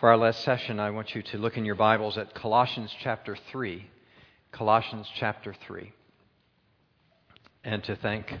[0.00, 3.36] For our last session, I want you to look in your Bibles at Colossians chapter
[3.52, 3.88] 3.
[4.50, 5.92] Colossians chapter 3.
[7.62, 8.34] And to thank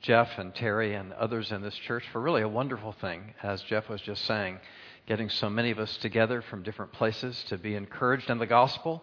[0.00, 3.88] Jeff and Terry and others in this church for really a wonderful thing, as Jeff
[3.88, 4.60] was just saying,
[5.06, 9.02] getting so many of us together from different places to be encouraged in the gospel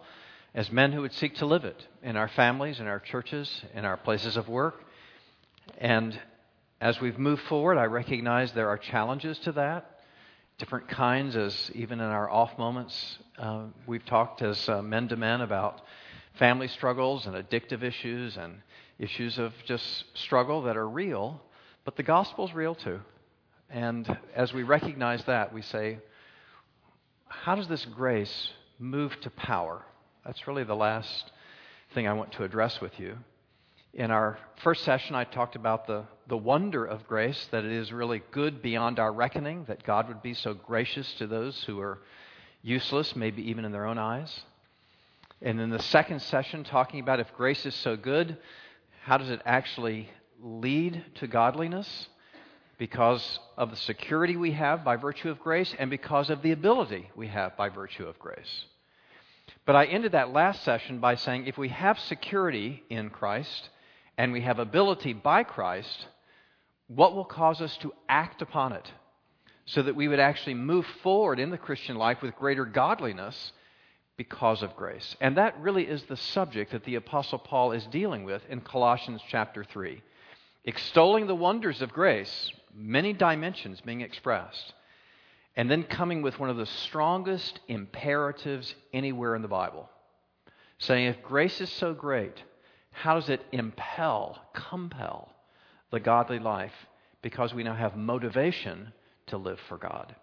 [0.54, 3.84] as men who would seek to live it in our families, in our churches, in
[3.84, 4.82] our places of work.
[5.76, 6.18] And
[6.80, 9.97] as we've moved forward, I recognize there are challenges to that
[10.58, 15.16] different kinds, as even in our off moments, uh, we've talked as uh, men to
[15.16, 15.82] men about
[16.36, 18.60] family struggles and addictive issues and
[18.98, 21.40] issues of just struggle that are real,
[21.84, 23.00] but the gospel's real too.
[23.70, 25.98] And as we recognize that, we say,
[27.28, 28.50] how does this grace
[28.80, 29.84] move to power?
[30.26, 31.30] That's really the last
[31.94, 33.16] thing I want to address with you.
[33.94, 37.92] In our first session, I talked about the, the wonder of grace, that it is
[37.92, 41.98] really good beyond our reckoning, that God would be so gracious to those who are
[42.62, 44.42] useless, maybe even in their own eyes.
[45.40, 48.36] And in the second session, talking about if grace is so good,
[49.04, 50.10] how does it actually
[50.42, 52.08] lead to godliness?
[52.76, 57.10] Because of the security we have by virtue of grace and because of the ability
[57.16, 58.66] we have by virtue of grace.
[59.64, 63.70] But I ended that last session by saying if we have security in Christ,
[64.18, 66.08] and we have ability by Christ,
[66.88, 68.90] what will cause us to act upon it
[69.66, 73.52] so that we would actually move forward in the Christian life with greater godliness
[74.16, 75.14] because of grace?
[75.20, 79.20] And that really is the subject that the Apostle Paul is dealing with in Colossians
[79.28, 80.02] chapter 3.
[80.64, 84.72] Extolling the wonders of grace, many dimensions being expressed,
[85.56, 89.88] and then coming with one of the strongest imperatives anywhere in the Bible,
[90.78, 92.42] saying, if grace is so great,
[92.90, 95.32] how does it impel, compel
[95.90, 96.72] the godly life?
[97.22, 98.92] Because we now have motivation
[99.26, 100.14] to live for God.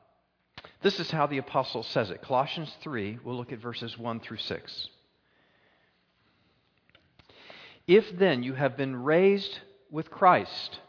[0.81, 2.21] This is how the apostle says it.
[2.21, 4.87] Colossians 3, we'll look at verses 1 through 6.
[7.87, 9.59] If then you have been raised
[9.91, 10.79] with Christ,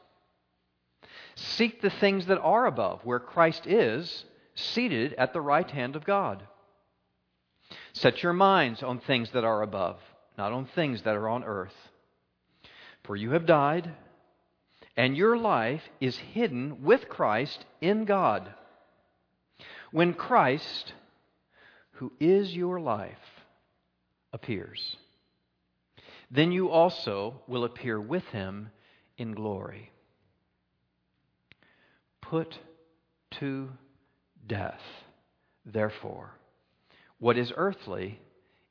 [1.34, 4.24] seek the things that are above, where Christ is,
[4.54, 6.42] seated at the right hand of God.
[7.92, 9.98] Set your minds on things that are above
[10.38, 11.74] not on things that are on earth.
[13.04, 13.90] For you have died,
[14.96, 18.52] and your life is hidden with Christ in God.
[19.90, 20.94] When Christ,
[21.92, 23.16] who is your life,
[24.32, 24.96] appears,
[26.30, 28.70] then you also will appear with him
[29.18, 29.92] in glory.
[32.20, 32.58] Put
[33.38, 33.68] to
[34.46, 34.80] death,
[35.64, 36.32] therefore,
[37.18, 38.18] what is earthly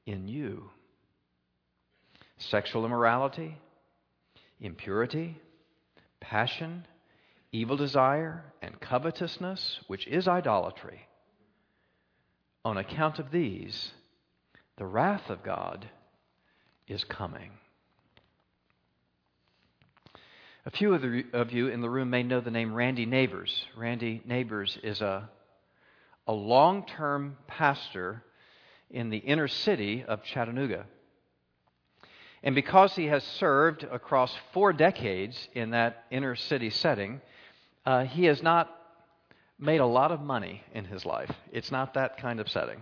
[0.05, 0.69] in you
[2.37, 3.57] sexual immorality,
[4.59, 5.39] impurity,
[6.29, 6.85] passion,
[7.51, 11.07] evil desire, and covetousness, which is idolatry.
[12.63, 13.91] On account of these,
[14.77, 15.87] the wrath of God
[16.87, 17.51] is coming.
[20.65, 23.65] A few of, the, of, you in the room may know the name Randy Nabors.
[23.77, 25.29] Randy Nabors is a,
[26.25, 28.23] a long term pastor
[28.89, 30.87] in the inner city of Chattanooga.
[32.45, 37.19] And because he has served across four decades in that inner city setting,
[37.87, 38.69] uh, he has not
[39.57, 41.31] made a lot of money in his life.
[41.51, 42.81] It's not that kind of setting.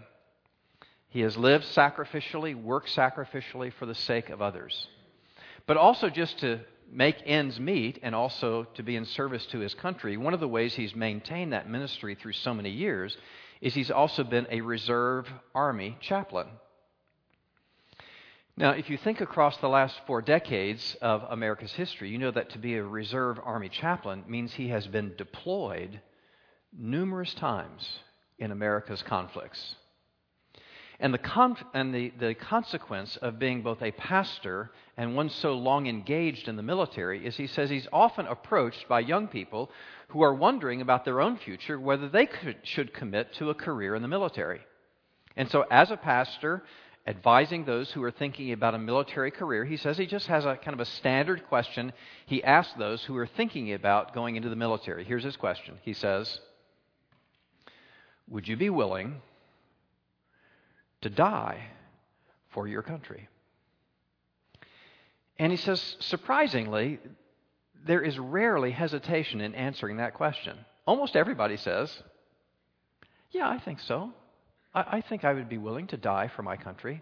[1.08, 4.88] He has lived sacrificially, worked sacrificially for the sake of others.
[5.66, 6.60] But also just to
[6.92, 10.48] make ends meet and also to be in service to his country, one of the
[10.48, 13.16] ways he's maintained that ministry through so many years
[13.62, 16.48] is he's also been a reserve army chaplain.
[18.56, 22.52] Now, if you think across the last four decades of America's history, you know that
[22.52, 26.00] to be a reserve Army chaplain means he has been deployed
[26.72, 28.00] numerous times
[28.38, 29.76] in America's conflicts.
[31.00, 35.54] And, the, con- and the, the consequence of being both a pastor and one so
[35.54, 39.72] long engaged in the military is he says he's often approached by young people
[40.10, 43.96] who are wondering about their own future, whether they could, should commit to a career
[43.96, 44.62] in the military.
[45.36, 46.64] And so, as a pastor,
[47.06, 50.56] advising those who are thinking about a military career, he says he just has a
[50.56, 51.92] kind of a standard question
[52.26, 55.04] he asks those who are thinking about going into the military.
[55.04, 55.80] Here's his question.
[55.82, 56.40] He says,
[58.30, 59.22] Would you be willing
[61.02, 61.68] to die
[62.52, 63.28] for your country?
[65.38, 67.00] And he says, surprisingly,
[67.86, 70.58] there is rarely hesitation in answering that question.
[70.86, 71.94] Almost everybody says,
[73.32, 74.14] Yeah, I think so.
[74.74, 77.02] I, I think I would be willing to die for my country.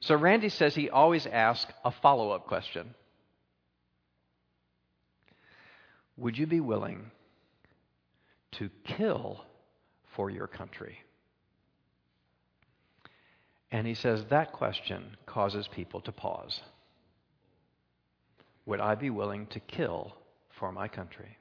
[0.00, 2.94] So Randy says he always asks a follow up question
[6.16, 7.10] Would you be willing
[8.52, 9.44] to kill
[10.14, 10.98] for your country?
[13.72, 16.60] And he says that question causes people to pause.
[18.66, 20.14] Would I be willing to kill
[20.58, 21.38] for my country?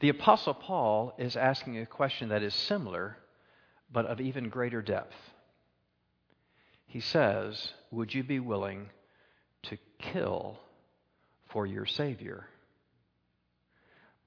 [0.00, 3.16] The Apostle Paul is asking a question that is similar,
[3.92, 5.16] but of even greater depth.
[6.86, 8.90] He says, Would you be willing
[9.64, 10.60] to kill
[11.48, 12.46] for your Savior?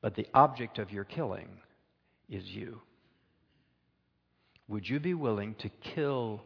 [0.02, 1.48] But the object of your killing
[2.28, 2.82] is you.
[4.68, 6.42] Would you be willing to kill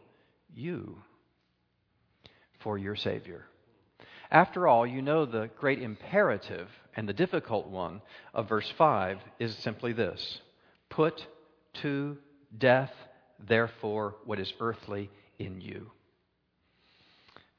[0.54, 0.98] you
[2.60, 3.46] for your Savior?
[4.30, 8.00] After all, you know the great imperative and the difficult one
[8.34, 10.40] of verse 5 is simply this
[10.88, 11.26] Put
[11.82, 12.16] to
[12.56, 12.92] death,
[13.38, 15.90] therefore, what is earthly in you.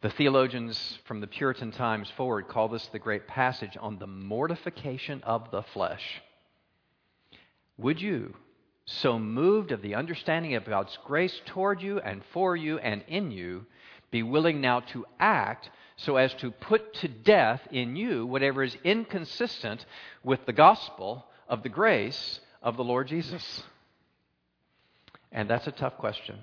[0.01, 5.21] The theologians from the Puritan times forward call this the great passage on the mortification
[5.23, 6.21] of the flesh.
[7.77, 8.35] Would you,
[8.85, 13.31] so moved of the understanding of God's grace toward you and for you and in
[13.31, 13.65] you,
[14.09, 18.77] be willing now to act so as to put to death in you whatever is
[18.83, 19.85] inconsistent
[20.23, 23.63] with the gospel of the grace of the Lord Jesus?
[25.31, 26.37] And that's a tough question.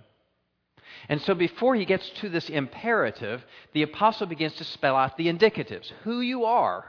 [1.09, 5.33] And so before he gets to this imperative, the apostle begins to spell out the
[5.33, 6.85] indicatives who you are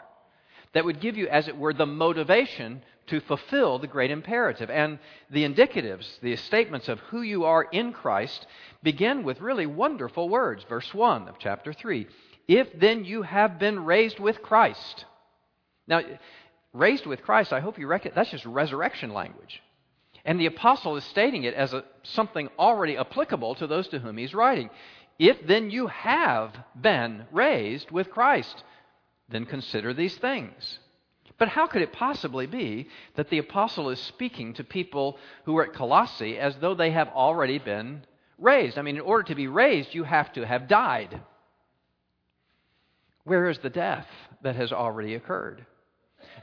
[0.73, 4.69] that would give you, as it were, the motivation to fulfill the great imperative.
[4.69, 8.45] And the indicatives, the statements of who you are in Christ,
[8.83, 10.65] begin with really wonderful words.
[10.67, 12.07] Verse 1 of chapter 3
[12.47, 15.06] if then you have been raised with Christ.
[15.88, 16.01] Now,
[16.74, 19.62] raised with Christ, I hope you recognize that's just resurrection language.
[20.24, 24.18] And the apostle is stating it as a, something already applicable to those to whom
[24.18, 24.69] he's writing.
[25.19, 28.63] If then you have been raised with Christ,
[29.30, 30.80] then consider these things.
[31.38, 35.63] But how could it possibly be that the apostle is speaking to people who are
[35.65, 38.06] at Colossae as though they have already been
[38.38, 38.77] raised?
[38.77, 41.21] I mean, in order to be raised, you have to have died.
[43.25, 44.07] Where is the death
[44.44, 45.66] that has already occurred?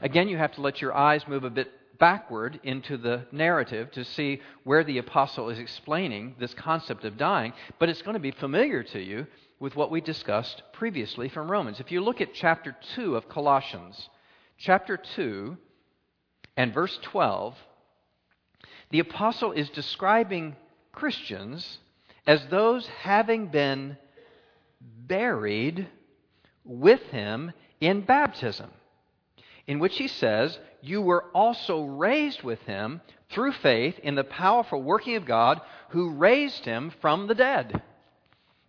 [0.01, 4.03] Again, you have to let your eyes move a bit backward into the narrative to
[4.03, 8.31] see where the apostle is explaining this concept of dying, but it's going to be
[8.31, 9.25] familiar to you
[9.59, 11.79] with what we discussed previously from Romans.
[11.79, 14.09] If you look at chapter 2 of Colossians,
[14.57, 15.57] chapter 2
[16.57, 17.55] and verse 12,
[18.89, 20.57] the apostle is describing
[20.91, 21.79] Christians
[22.27, 23.95] as those having been
[24.81, 25.87] buried
[26.65, 28.69] with him in baptism,
[29.67, 34.81] in which he says, You were also raised with him through faith in the powerful
[34.81, 37.81] working of God who raised him from the dead.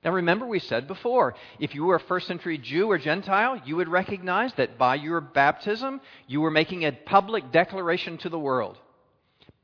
[0.05, 3.76] Now remember, we said before, if you were a first century Jew or Gentile, you
[3.76, 8.76] would recognize that by your baptism, you were making a public declaration to the world.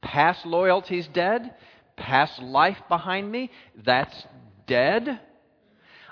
[0.00, 1.54] Past loyalty's dead,
[1.96, 3.50] past life behind me,
[3.84, 4.26] that's
[4.66, 5.20] dead.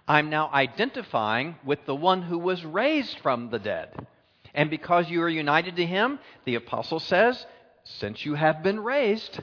[0.09, 4.07] I'm now identifying with the one who was raised from the dead.
[4.55, 7.47] And because you are united to him, the apostle says,
[7.85, 9.41] since you have been raised,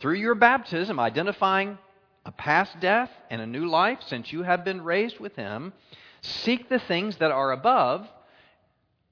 [0.00, 1.76] through your baptism, identifying
[2.24, 5.74] a past death and a new life, since you have been raised with him,
[6.22, 8.08] seek the things that are above,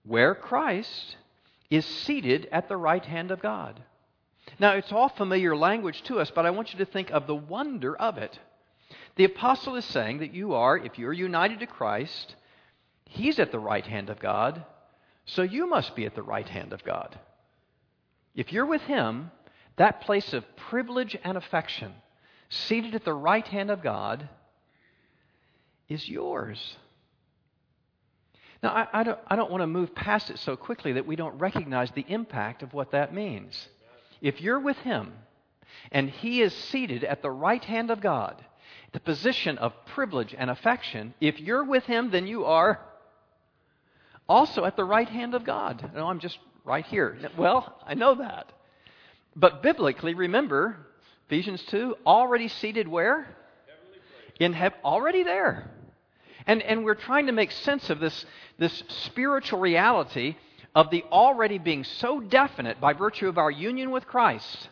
[0.04, 1.16] where Christ
[1.68, 3.82] is seated at the right hand of God.
[4.58, 7.34] Now, it's all familiar language to us, but I want you to think of the
[7.34, 8.38] wonder of it.
[9.16, 12.36] The apostle is saying that you are, if you're united to Christ,
[13.06, 14.64] he's at the right hand of God,
[15.24, 17.18] so you must be at the right hand of God.
[18.34, 19.30] If you're with him,
[19.76, 21.94] that place of privilege and affection,
[22.50, 24.28] seated at the right hand of God,
[25.88, 26.76] is yours.
[28.62, 31.16] Now, I, I, don't, I don't want to move past it so quickly that we
[31.16, 33.68] don't recognize the impact of what that means.
[34.20, 35.12] If you're with Him
[35.92, 38.44] and He is seated at the right hand of God,
[38.92, 42.80] the position of privilege and affection, if you're with Him, then you are
[44.28, 45.90] also at the right hand of God.
[45.94, 47.16] No, I'm just right here.
[47.36, 48.52] Well, I know that.
[49.34, 50.76] But biblically, remember,
[51.26, 53.36] Ephesians 2, already seated where?
[54.40, 55.70] In heaven, already there.
[56.46, 58.24] And, and we're trying to make sense of this,
[58.58, 60.36] this spiritual reality
[60.74, 64.68] of the already being so definite by virtue of our union with Christ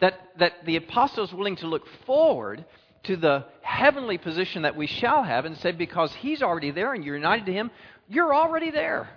[0.00, 2.64] that, that the apostle is willing to look forward
[3.06, 7.04] to the heavenly position that we shall have and say, because He's already there and
[7.04, 7.70] you're united to Him,
[8.08, 9.08] you're already there.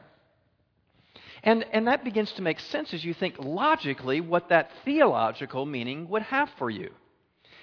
[1.43, 6.09] And, and that begins to make sense as you think logically what that theological meaning
[6.09, 6.91] would have for you.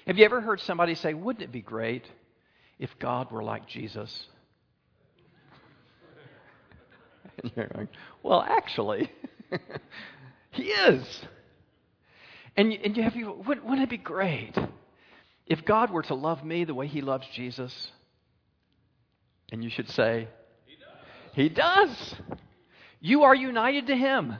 [0.07, 2.05] Have you ever heard somebody say, Wouldn't it be great
[2.79, 4.27] if God were like Jesus?
[8.23, 9.11] Well, actually,
[10.53, 11.23] He is.
[12.57, 14.57] And, and you have you, wouldn't, wouldn't it be great
[15.47, 17.93] if God were to love me the way He loves Jesus?
[19.53, 20.29] And you should say,
[20.67, 21.35] He does.
[21.35, 22.15] He does.
[23.01, 24.37] You are united to Him.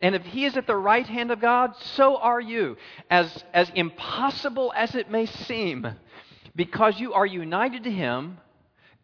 [0.00, 2.76] And if He is at the right hand of God, so are you.
[3.10, 5.86] As, as impossible as it may seem,
[6.54, 8.38] because you are united to Him,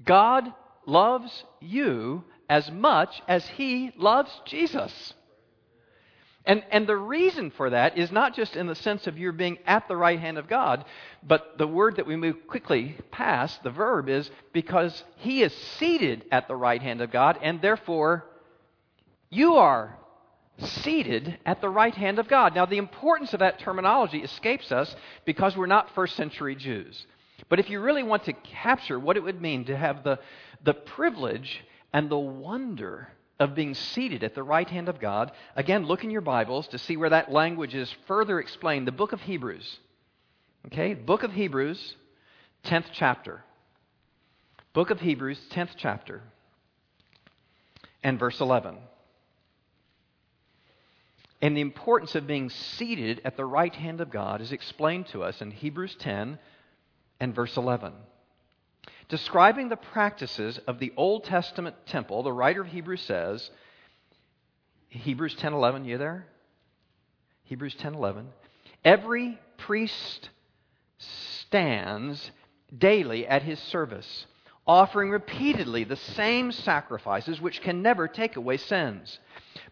[0.04, 0.52] God
[0.86, 5.14] loves you as much as He loves Jesus.
[6.46, 9.58] And, and the reason for that is not just in the sense of your being
[9.66, 10.84] at the right hand of God,
[11.22, 16.24] but the word that we move quickly past, the verb, is because He is seated
[16.30, 18.26] at the right hand of God, and therefore
[19.30, 19.96] you are
[20.58, 22.54] seated at the right hand of God.
[22.54, 27.06] Now, the importance of that terminology escapes us because we're not first century Jews.
[27.48, 30.18] But if you really want to capture what it would mean to have the,
[30.62, 33.08] the privilege and the wonder
[33.40, 36.78] of being seated at the right hand of God, again, look in your Bibles to
[36.78, 38.86] see where that language is further explained.
[38.86, 39.78] The book of Hebrews.
[40.66, 41.96] Okay, book of Hebrews,
[42.64, 43.42] 10th chapter.
[44.72, 46.22] Book of Hebrews, 10th chapter,
[48.02, 48.76] and verse 11
[51.44, 55.22] and the importance of being seated at the right hand of God is explained to
[55.22, 56.38] us in Hebrews 10
[57.20, 57.92] and verse 11.
[59.08, 63.50] Describing the practices of the Old Testament temple, the writer of Hebrews says,
[64.88, 66.26] Hebrews 10:11, you there?
[67.44, 68.26] Hebrews 10:11.
[68.84, 70.30] Every priest
[70.98, 72.30] stands
[72.76, 74.26] daily at his service,
[74.66, 79.18] offering repeatedly the same sacrifices which can never take away sins.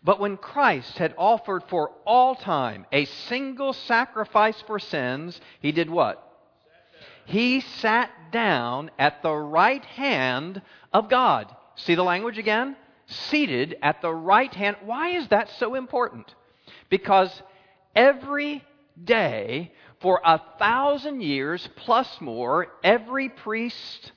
[0.04, 5.88] But when Christ had offered for all time a single sacrifice for sins, he did
[5.88, 6.31] what?
[7.24, 10.62] He sat down at the right hand
[10.92, 11.54] of God.
[11.76, 12.76] See the language again?
[13.06, 14.76] Seated at the right hand.
[14.84, 16.34] Why is that so important?
[16.88, 17.30] Because
[17.94, 18.64] every
[19.02, 24.12] day for a thousand years plus more, every priest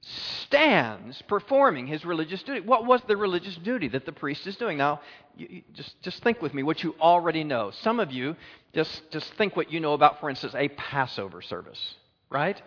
[0.00, 2.60] stands performing his religious duty.
[2.60, 4.78] What was the religious duty that the priest is doing?
[4.78, 5.00] Now,
[5.36, 7.70] you, you just, just think with me what you already know.
[7.82, 8.36] Some of you
[8.74, 11.94] just, just think what you know about, for instance, a Passover service,
[12.34, 12.60] right?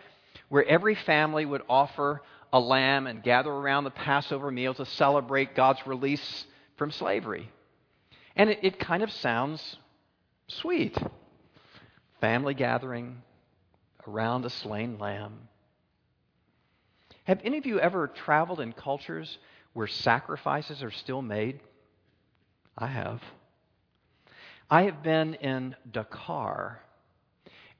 [0.49, 5.53] Where every family would offer a lamb and gather around the Passover meal to celebrate
[5.55, 6.45] God's release
[6.77, 7.51] from slavery.
[8.35, 9.77] And it, it kind of sounds
[10.47, 10.97] sweet.
[12.21, 13.21] Family gathering
[14.07, 15.47] around a slain lamb
[17.27, 19.37] have any of you ever traveled in cultures
[19.73, 21.59] where sacrifices are still made?
[22.77, 23.21] I have.
[24.69, 26.79] I have been in Dakar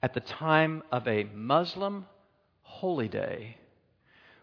[0.02, 2.06] at the time of a Muslim
[2.62, 3.58] holy day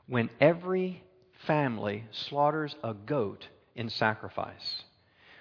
[0.06, 1.02] when every
[1.46, 4.82] family slaughters a goat in sacrifice,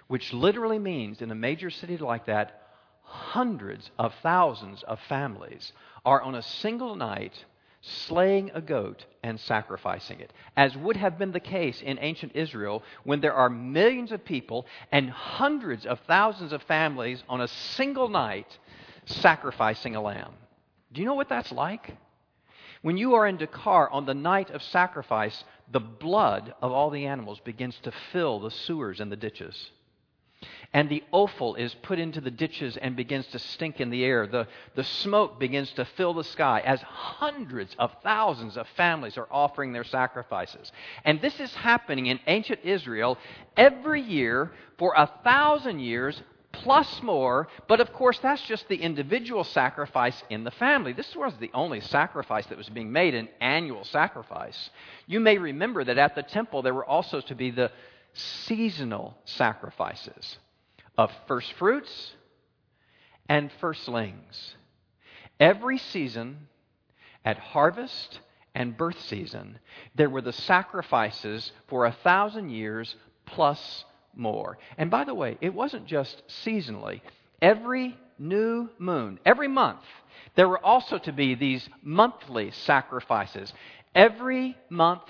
[0.08, 2.62] which literally means in a major city like that,
[3.02, 5.72] hundreds of thousands of families
[6.06, 7.34] are on a single night
[7.82, 12.82] slaying a goat and sacrificing it, as would have been the case in ancient Israel
[13.04, 18.08] when there are millions of people and hundreds of thousands of families on a single
[18.08, 18.58] night
[19.06, 20.34] sacrificing a lamb.
[20.92, 21.96] Do you know what that's like?
[22.82, 27.06] When you are in Dakar on the night of sacrifice, the blood of all the
[27.06, 29.72] animals begins to fill the sewers and the ditches
[30.74, 34.26] and the offal is put into the ditches and begins to stink in the air.
[34.26, 39.28] The, the smoke begins to fill the sky as hundreds of thousands of families are
[39.30, 40.72] offering their sacrifices.
[41.06, 43.18] And this is happening in ancient Israel
[43.56, 46.22] every year for a thousand years
[46.54, 47.48] plus more.
[47.68, 50.94] But of course, that's just the individual sacrifice in the family.
[50.94, 54.70] This was the only sacrifice that was being made, an annual sacrifice.
[55.06, 57.72] You may remember that at the temple there were also to be the
[58.14, 60.38] seasonal sacrifices
[60.98, 62.14] of first fruits
[63.28, 64.56] and firstlings.
[65.40, 66.48] Every season,
[67.26, 68.20] at harvest
[68.54, 69.60] and birth season,
[69.96, 72.96] there were the sacrifices for a thousand years
[73.26, 73.84] plus
[74.16, 74.58] more.
[74.78, 77.02] And by the way, it wasn't just seasonally.
[77.42, 79.82] Every new moon, every month,
[80.36, 83.54] there were also to be these monthly sacrifices.
[83.94, 85.04] Every month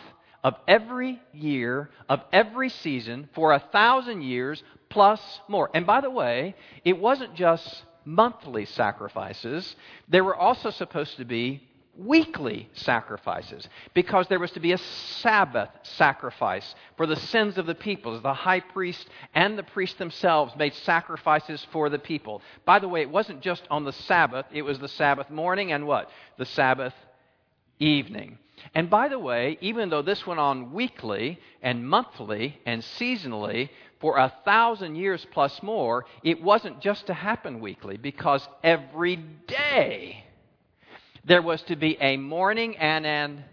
[0.44, 5.70] of every year, of every season, for a thousand years plus more.
[5.74, 9.76] And by the way, it wasn't just monthly sacrifices,
[10.10, 15.70] there were also supposed to be weekly sacrifices because there was to be a Sabbath
[15.84, 18.20] sacrifice for the sins of the people.
[18.20, 22.42] The high priest and the priests themselves made sacrifices for the people.
[22.66, 25.86] By the way, it wasn't just on the Sabbath, it was the Sabbath morning and
[25.86, 26.10] what?
[26.38, 26.94] The Sabbath
[27.80, 28.40] evening.
[28.74, 33.70] And by the way, even though this went on weekly and monthly and seasonally
[34.00, 40.23] for a thousand years plus more, it wasn't just to happen weekly because every day
[41.26, 43.44] there was to be a morning and an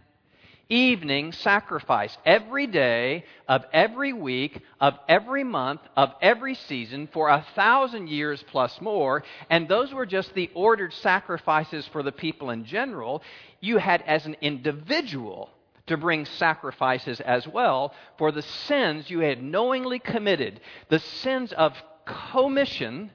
[0.68, 7.44] evening sacrifice every day of every week, of every month, of every season for a
[7.54, 9.22] thousand years plus more.
[9.50, 13.22] And those were just the ordered sacrifices for the people in general.
[13.60, 15.50] You had, as an individual,
[15.88, 21.74] to bring sacrifices as well for the sins you had knowingly committed, the sins of
[22.04, 23.10] commission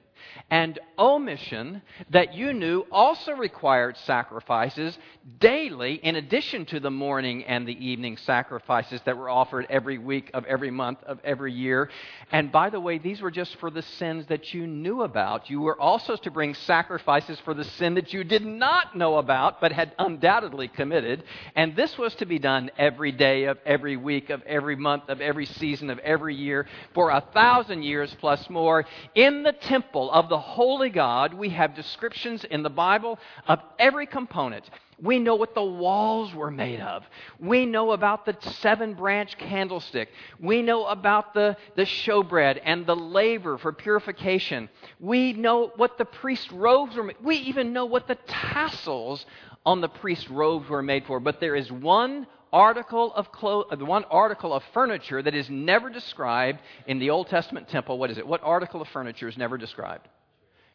[0.50, 4.98] and omission that you knew also required sacrifices
[5.39, 10.29] daily, in addition to the morning and the evening sacrifices that were offered every week
[10.34, 11.89] of every month of every year.
[12.32, 15.50] And by the way, these were just for the sins that you knew about.
[15.50, 19.60] You were also to bring sacrifices for the sin that you did not know about
[19.62, 21.24] but had undoubtedly committed.
[21.55, 25.22] And this was to be done every day of every week of every month of
[25.22, 30.29] every season of every year for a thousand years plus more in the temple of
[30.29, 31.34] the holy God.
[31.34, 33.19] We have descriptions in the Bible
[33.50, 34.63] of every component.
[34.98, 37.03] We know what the walls were made of.
[37.38, 40.07] We know about the seven branch candlestick.
[40.39, 44.69] We know about the, the showbread and the laver for purification.
[45.01, 47.17] We know what the priest's robes were made.
[47.22, 49.25] We even know what the tassels
[49.65, 51.19] on the priest's robes were made for.
[51.19, 55.89] But there is one article of clo- uh, one article of furniture that is never
[55.89, 58.00] described in the Old Testament temple.
[58.00, 58.25] What is it?
[58.25, 60.07] What article of furniture is never described?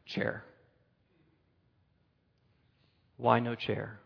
[0.04, 0.44] Chair.
[3.16, 3.98] Why no chair?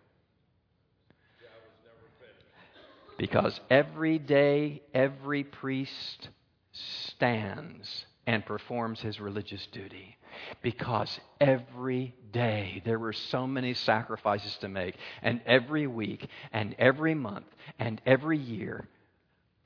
[3.19, 6.29] Because every day, every priest
[6.73, 10.17] stands and performs his religious duty.
[10.63, 17.15] Because every day there were so many sacrifices to make, and every week, and every
[17.15, 17.47] month,
[17.79, 18.89] and every year,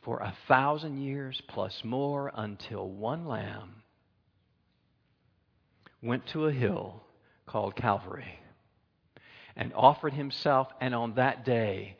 [0.02, 3.82] for a thousand years plus more until one lamb
[6.02, 7.02] went to a hill
[7.46, 8.38] called Calvary
[9.57, 11.96] and offered himself, and on that day,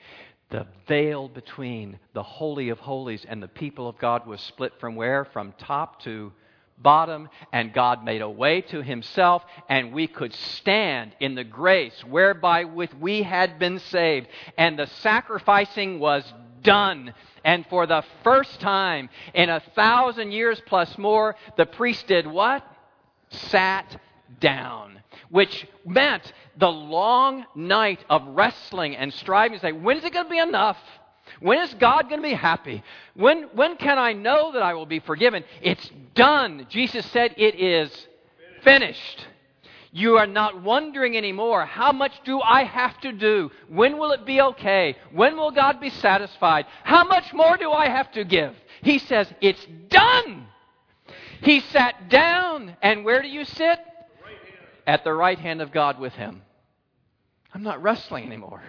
[0.51, 4.95] the veil between the Holy of Holies and the people of God was split from
[4.95, 5.25] where?
[5.25, 6.33] From top to
[6.81, 12.05] bottom, and God made a way to himself, and we could stand in the grace
[12.05, 14.29] whereby with we had been saved.
[14.57, 16.25] And the sacrificing was
[16.63, 17.15] done.
[17.45, 22.65] And for the first time in a thousand years plus more, the priest did what?
[23.31, 24.01] Sat
[24.41, 30.13] down, which meant the long night of wrestling and striving to say, when is it
[30.13, 30.79] going to be enough?
[31.41, 32.83] When is God going to be happy?
[33.15, 35.45] When, when can I know that I will be forgiven?
[35.63, 36.67] It's done.
[36.69, 37.91] Jesus said, It is
[38.63, 39.27] finished.
[39.91, 43.51] You are not wondering anymore, how much do I have to do?
[43.69, 44.97] When will it be okay?
[45.13, 46.67] When will God be satisfied?
[46.85, 48.55] How much more do I have to give?
[48.83, 50.47] He says, It's done.
[51.43, 53.79] He sat down, and where do you sit?
[54.87, 56.43] At the right hand of God with him.
[57.55, 58.63] I'm not wrestling anymore.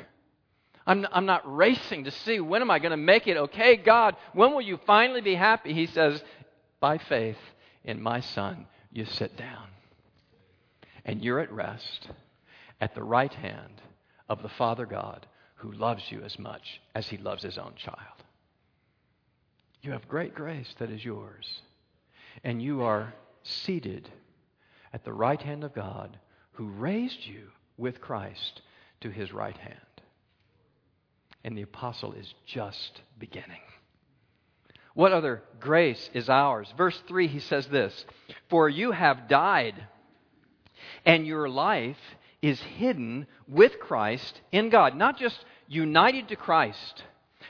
[0.89, 4.15] I'm, I'm not racing to see when am I going to make it okay, God,
[4.33, 5.71] when will you finally be happy?
[5.71, 6.23] He says,
[6.79, 7.37] by faith
[7.83, 9.67] in my Son, you sit down.
[11.05, 12.09] And you're at rest
[12.81, 13.83] at the right hand
[14.27, 18.23] of the Father God who loves you as much as he loves his own child.
[19.83, 21.61] You have great grace that is yours.
[22.43, 24.09] And you are seated
[24.91, 26.17] at the right hand of God
[26.53, 28.61] who raised you with Christ
[29.01, 29.77] to his right hand
[31.43, 33.61] and the apostle is just beginning.
[34.93, 36.73] What other grace is ours?
[36.77, 38.05] Verse 3, he says this
[38.49, 39.75] For you have died,
[41.05, 41.97] and your life
[42.41, 44.95] is hidden with Christ in God.
[44.95, 47.03] Not just united to Christ,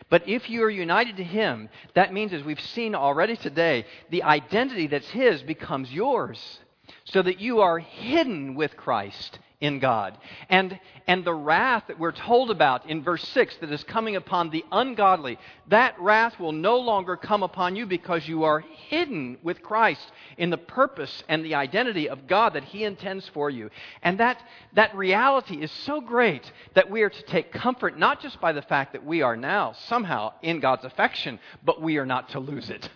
[0.10, 4.24] but if you are united to Him, that means, as we've seen already today, the
[4.24, 6.60] identity that's His becomes yours,
[7.06, 10.18] so that you are hidden with Christ in God.
[10.48, 14.50] And, and the wrath that we're told about in verse 6 that is coming upon
[14.50, 19.62] the ungodly, that wrath will no longer come upon you because you are hidden with
[19.62, 23.70] Christ in the purpose and the identity of God that He intends for you.
[24.02, 24.42] And that,
[24.76, 28.62] that reality is so great that we are to take comfort not just by the
[28.62, 32.70] fact that we are now somehow in God's affection, but we are not to lose
[32.70, 32.90] it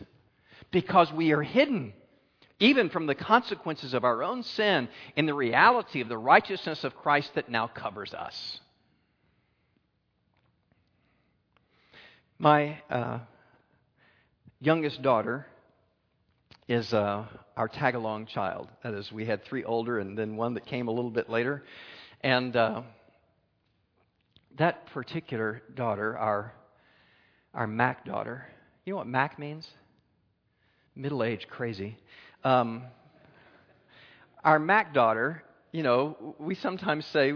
[0.72, 1.94] because we are hidden
[2.64, 6.96] even from the consequences of our own sin, in the reality of the righteousness of
[6.96, 8.60] Christ that now covers us.
[12.40, 13.20] My uh,
[14.62, 15.46] youngest daughter
[16.70, 17.26] is uh,
[17.58, 18.70] our tag along child.
[18.82, 21.64] That is, we had three older and then one that came a little bit later.
[22.22, 22.84] And uh,
[24.58, 26.54] that particular daughter, our,
[27.54, 28.46] our Mac daughter,
[28.86, 29.70] you know what Mac means?
[30.96, 31.98] Middle aged crazy.
[32.44, 32.84] Um,
[34.44, 37.34] our Mac daughter you know, we sometimes say,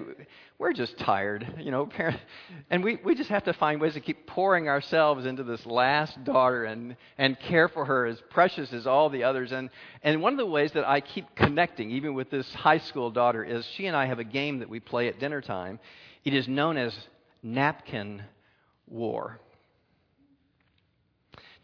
[0.60, 1.90] we're just tired, you know,
[2.70, 6.24] and we, we just have to find ways to keep pouring ourselves into this last
[6.24, 9.52] daughter and, and care for her as precious as all the others.
[9.52, 9.72] And,
[10.04, 13.44] and one of the ways that I keep connecting, even with this high school daughter,
[13.44, 15.80] is she and I have a game that we play at dinner time.
[16.24, 16.96] It is known as
[17.42, 18.22] Napkin
[18.88, 19.40] War.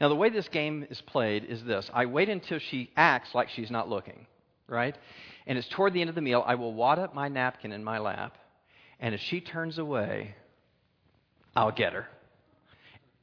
[0.01, 3.49] Now, the way this game is played is this I wait until she acts like
[3.49, 4.25] she's not looking,
[4.67, 4.95] right?
[5.45, 7.83] and it's toward the end of the meal, I will wad up my napkin in
[7.83, 8.37] my lap,
[8.99, 10.35] and if she turns away,
[11.55, 12.07] I'll get her.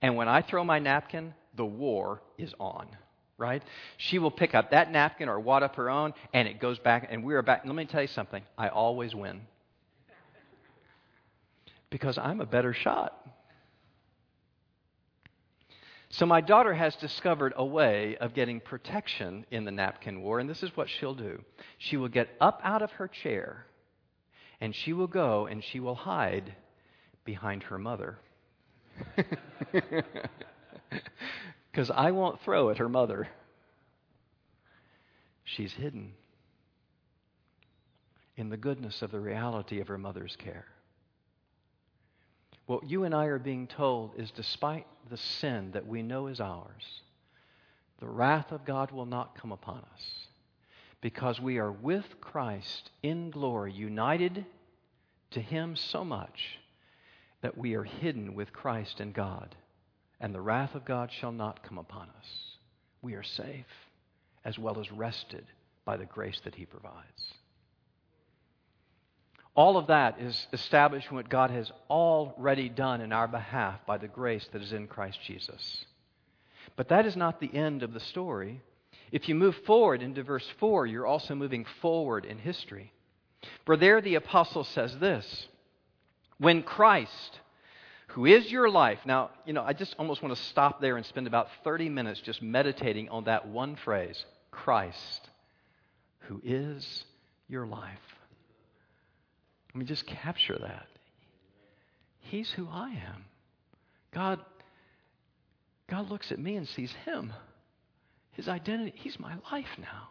[0.02, 2.86] And when I throw my napkin, the war is on,
[3.38, 3.62] right?
[3.96, 7.08] She will pick up that napkin or wad up her own, and it goes back,
[7.10, 7.62] and we're back.
[7.64, 9.42] Let me tell you something I always win.
[11.88, 13.16] Because I'm a better shot.
[16.10, 20.50] So, my daughter has discovered a way of getting protection in the napkin war, and
[20.50, 21.42] this is what she'll do.
[21.78, 23.64] She will get up out of her chair,
[24.60, 26.54] and she will go and she will hide
[27.24, 28.18] behind her mother.
[31.70, 33.28] Because I won't throw at her mother.
[35.44, 36.12] She's hidden
[38.36, 40.66] in the goodness of the reality of her mother's care.
[42.70, 46.40] What you and I are being told is despite the sin that we know is
[46.40, 47.02] ours,
[47.98, 50.28] the wrath of God will not come upon us
[51.00, 54.46] because we are with Christ in glory, united
[55.32, 56.60] to Him so much
[57.42, 59.56] that we are hidden with Christ in God,
[60.20, 62.28] and the wrath of God shall not come upon us.
[63.02, 63.66] We are safe
[64.44, 65.44] as well as rested
[65.84, 67.34] by the grace that He provides.
[69.60, 74.08] All of that is established what God has already done in our behalf by the
[74.08, 75.84] grace that is in Christ Jesus.
[76.76, 78.62] But that is not the end of the story.
[79.12, 82.90] If you move forward into verse 4, you're also moving forward in history.
[83.66, 85.46] For there the apostle says this
[86.38, 87.40] When Christ,
[88.06, 91.04] who is your life, now, you know, I just almost want to stop there and
[91.04, 95.28] spend about 30 minutes just meditating on that one phrase Christ,
[96.20, 97.04] who is
[97.46, 97.98] your life.
[99.74, 100.86] Let me just capture that.
[102.20, 103.24] He's who I am.
[104.12, 104.40] God,
[105.88, 107.32] God looks at me and sees him.
[108.32, 110.08] His identity, he's my life now.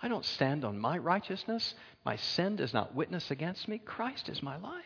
[0.00, 1.74] I don't stand on my righteousness.
[2.04, 3.78] My sin does not witness against me.
[3.78, 4.82] Christ is my life.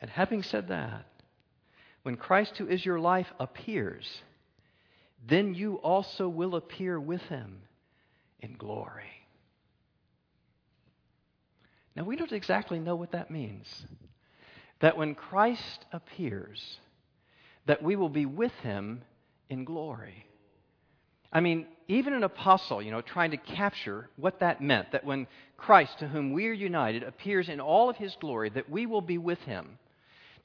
[0.00, 1.06] And having said that,
[2.02, 4.22] when Christ, who is your life, appears,
[5.26, 7.62] then you also will appear with him
[8.40, 9.17] in glory.
[11.98, 13.66] Now, we don't exactly know what that means.
[14.78, 16.78] That when Christ appears,
[17.66, 19.02] that we will be with him
[19.50, 20.24] in glory.
[21.32, 25.26] I mean, even an apostle, you know, trying to capture what that meant, that when
[25.56, 29.00] Christ, to whom we are united, appears in all of his glory, that we will
[29.00, 29.76] be with him.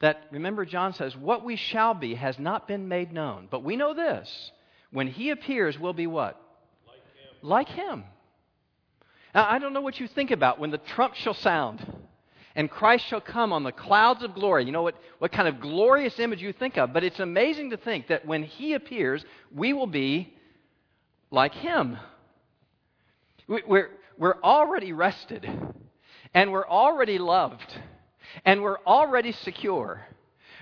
[0.02, 3.48] That, remember, John says, what we shall be has not been made known.
[3.52, 4.52] But we know this
[4.89, 6.42] when he appears, we'll be what?
[6.88, 7.48] Like him.
[7.48, 8.04] Like him.
[9.34, 11.86] Now, I don't know what you think about when the trump shall sound
[12.56, 14.65] and Christ shall come on the clouds of glory.
[14.65, 17.78] You know what, what kind of glorious image you think of, but it's amazing to
[17.78, 20.34] think that when he appears, we will be
[21.32, 21.98] like him.
[23.48, 25.50] We're, we're already rested,
[26.34, 27.76] and we're already loved,
[28.46, 30.06] and we're already secure.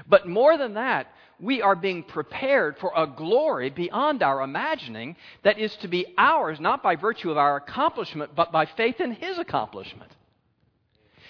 [0.08, 5.58] But more than that, we are being prepared for a glory beyond our imagining that
[5.58, 9.38] is to be ours not by virtue of our accomplishment, but by faith in His
[9.40, 10.12] accomplishment.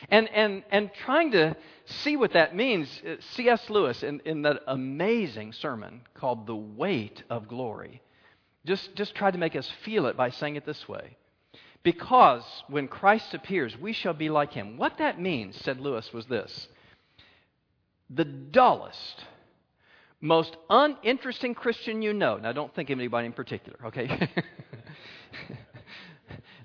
[0.10, 3.70] And, and, and trying to see what that means, uh, C.S.
[3.70, 8.02] Lewis, in, in that amazing sermon called The Weight of Glory,
[8.66, 11.18] just, just tried to make us feel it by saying it this way.
[11.84, 14.78] Because when Christ appears, we shall be like him.
[14.78, 16.68] What that means, said Lewis, was this
[18.14, 19.24] the dullest,
[20.22, 22.38] most uninteresting Christian you know.
[22.38, 24.30] Now, don't think of anybody in particular, okay?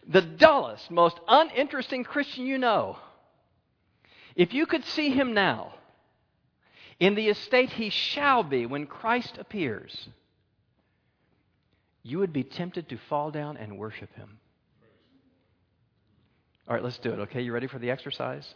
[0.09, 2.99] the dullest, most uninteresting Christian you know.
[4.37, 5.75] If you could see him now,
[7.01, 10.09] in the estate he shall be when Christ appears,
[12.03, 14.39] you would be tempted to fall down and worship him.
[16.69, 17.41] All right, let's do it, okay?
[17.41, 18.55] You ready for the exercise?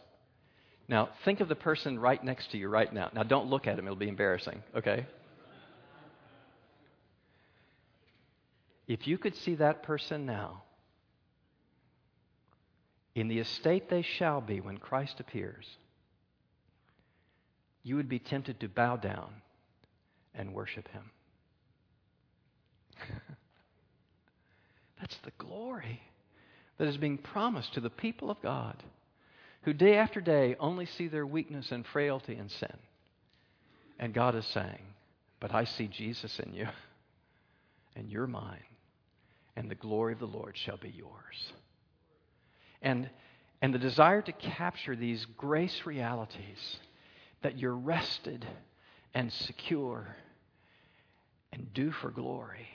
[0.91, 3.09] Now, think of the person right next to you right now.
[3.13, 5.05] Now, don't look at him, it'll be embarrassing, okay?
[8.89, 10.63] If you could see that person now,
[13.15, 15.65] in the estate they shall be when Christ appears,
[17.83, 19.31] you would be tempted to bow down
[20.35, 21.09] and worship him.
[24.99, 26.01] That's the glory
[26.77, 28.83] that is being promised to the people of God
[29.63, 32.77] who day after day only see their weakness and frailty and sin.
[33.99, 34.81] And God is saying,
[35.39, 36.67] But I see Jesus in you,
[37.95, 38.63] and you're mine,
[39.55, 41.53] and the glory of the Lord shall be yours.
[42.81, 43.09] And,
[43.61, 46.77] and the desire to capture these grace realities
[47.43, 48.45] that you're rested
[49.13, 50.15] and secure
[51.53, 52.67] and due for glory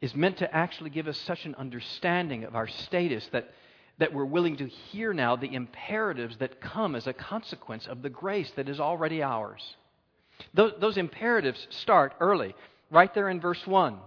[0.00, 3.50] is meant to actually give us such an understanding of our status that,
[3.98, 8.10] that we're willing to hear now the imperatives that come as a consequence of the
[8.10, 9.76] grace that is already ours.
[10.52, 12.54] Those, those imperatives start early,
[12.90, 13.98] right there in verse 1.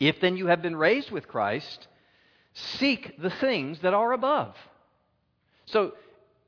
[0.00, 1.86] If then you have been raised with Christ,
[2.52, 4.56] seek the things that are above.
[5.66, 5.92] So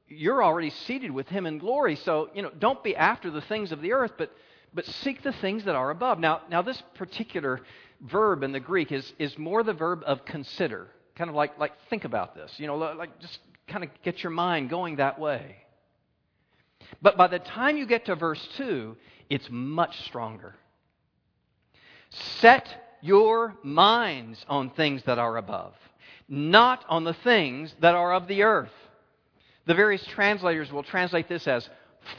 [0.09, 1.97] you're already seated with him in glory.
[1.97, 4.33] So, you know, don't be after the things of the earth, but,
[4.75, 6.19] but seek the things that are above.
[6.19, 7.61] Now, now this particular
[8.01, 10.89] verb in the Greek is, is more the verb of consider.
[11.17, 12.53] Kind of like, like think about this.
[12.57, 15.57] You know, like just kind of get your mind going that way.
[17.01, 18.97] But by the time you get to verse 2,
[19.31, 20.55] it's much stronger.
[22.41, 22.67] Set
[23.01, 25.75] your minds on things that are above,
[26.29, 28.73] not on the things that are of the earth.
[29.67, 31.69] The various translators will translate this as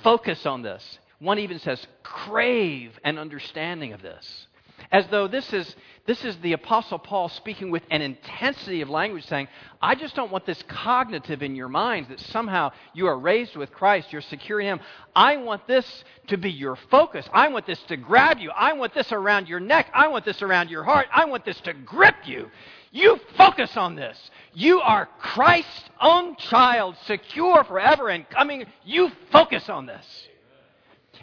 [0.01, 0.99] focus on this.
[1.19, 4.47] One even says crave an understanding of this.
[4.93, 5.75] As though this is,
[6.05, 9.47] this is the Apostle Paul speaking with an intensity of language, saying,
[9.81, 13.71] I just don't want this cognitive in your minds that somehow you are raised with
[13.71, 14.79] Christ, you're secure in Him.
[15.15, 17.27] I want this to be your focus.
[17.33, 18.51] I want this to grab you.
[18.51, 19.89] I want this around your neck.
[19.95, 21.07] I want this around your heart.
[21.11, 22.51] I want this to grip you.
[22.91, 24.29] You focus on this.
[24.53, 28.67] You are Christ's own child, secure forever and coming.
[28.85, 30.05] You focus on this.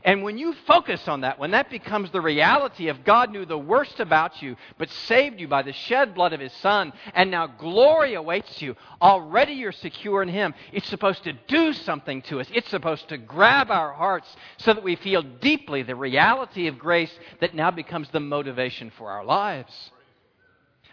[0.05, 3.59] And when you focus on that, when that becomes the reality of God knew the
[3.59, 7.47] worst about you, but saved you by the shed blood of His Son, and now
[7.47, 10.55] glory awaits you, already you're secure in Him.
[10.73, 12.49] It's supposed to do something to us.
[12.53, 17.13] It's supposed to grab our hearts so that we feel deeply the reality of grace
[17.41, 19.91] that now becomes the motivation for our lives.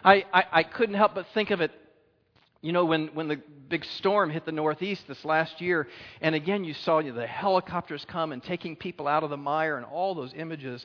[0.04, 1.72] I, I, I couldn't help but think of it
[2.60, 5.88] you know, when, when the big storm hit the Northeast this last year,
[6.20, 9.36] and again you saw you know, the helicopters come and taking people out of the
[9.36, 10.84] mire and all those images.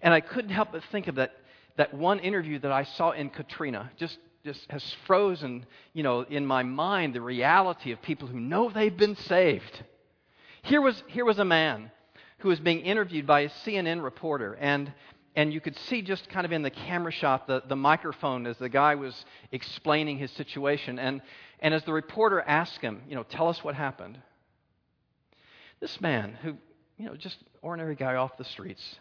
[0.00, 1.32] And I couldn't help but think of that,
[1.76, 3.90] that one interview that I saw in Katrina.
[3.98, 8.70] Just, just has frozen, you know, in my mind the reality of people who know
[8.70, 9.84] they've been saved.
[10.62, 11.90] Here was, here was a man
[12.38, 14.92] who was being interviewed by a CNN reporter, and
[15.36, 18.56] and you could see just kind of in the camera shot the, the microphone as
[18.58, 20.98] the guy was explaining his situation.
[20.98, 21.22] And,
[21.60, 24.18] and as the reporter asked him, you know, tell us what happened.
[25.78, 26.56] This man, who,
[26.98, 28.96] you know, just ordinary guy off the streets,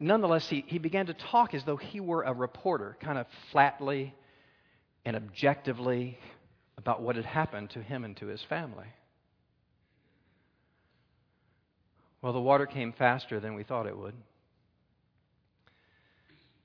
[0.00, 4.14] nonetheless, he, he began to talk as though he were a reporter, kind of flatly
[5.04, 6.18] and objectively
[6.76, 8.86] about what had happened to him and to his family.
[12.20, 14.14] Well, the water came faster than we thought it would.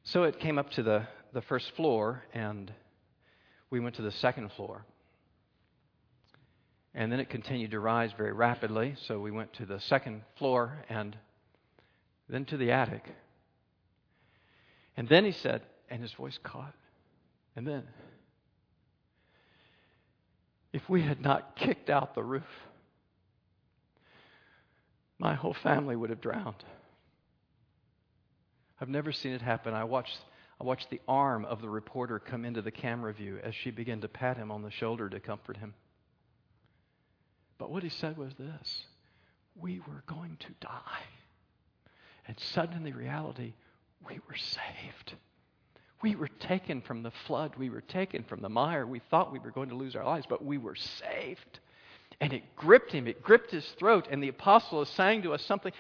[0.08, 2.72] So it came up to the, the first floor, and
[3.72, 4.86] we went to the second floor.
[6.94, 10.86] And then it continued to rise very rapidly, so we went to the second floor
[10.90, 11.18] and
[12.30, 13.04] then to the attic.
[14.96, 16.76] And then he said, and his voice caught,
[17.56, 17.84] and then,
[20.72, 22.44] if we had not kicked out the roof,
[25.18, 26.64] my whole family would have drowned.
[28.80, 29.74] I've never seen it happen.
[29.74, 30.18] I watched,
[30.60, 34.02] I watched the arm of the reporter come into the camera view as she began
[34.02, 35.74] to pat him on the shoulder to comfort him.
[37.58, 38.86] But what he said was this
[39.56, 41.04] We were going to die.
[42.28, 43.54] And suddenly, reality,
[44.08, 45.14] we were saved.
[46.02, 47.56] We were taken from the flood.
[47.58, 48.86] We were taken from the mire.
[48.86, 51.60] We thought we were going to lose our lives, but we were saved.
[52.22, 54.08] And it gripped him, it gripped his throat.
[54.10, 55.72] And the apostle is saying to us something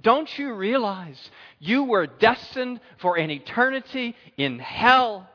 [0.00, 5.28] Don't you realize you were destined for an eternity in hell?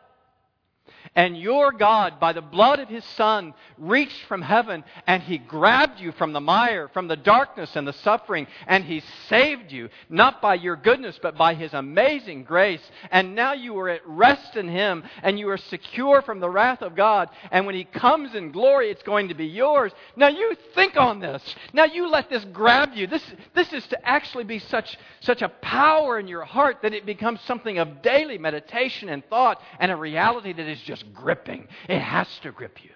[1.16, 6.02] And your God, by the blood of His Son, reached from heaven and He grabbed
[6.02, 10.42] you from the mire, from the darkness and the suffering, and He saved you, not
[10.42, 12.82] by your goodness, but by His amazing grace.
[13.12, 16.82] And now you are at rest in Him, and you are secure from the wrath
[16.82, 17.30] of God.
[17.50, 19.94] And when He comes in glory, it's going to be yours.
[20.18, 21.56] Now you think on this.
[21.72, 23.08] Now you let this grab you.
[23.08, 23.24] This,
[23.54, 27.40] this is to actually be such, such a power in your heart that it becomes
[27.42, 31.68] something of daily meditation and thought and a reality that is just gripping.
[31.88, 32.92] It has to grip you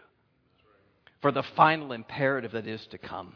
[1.21, 3.33] for the final imperative that is to come.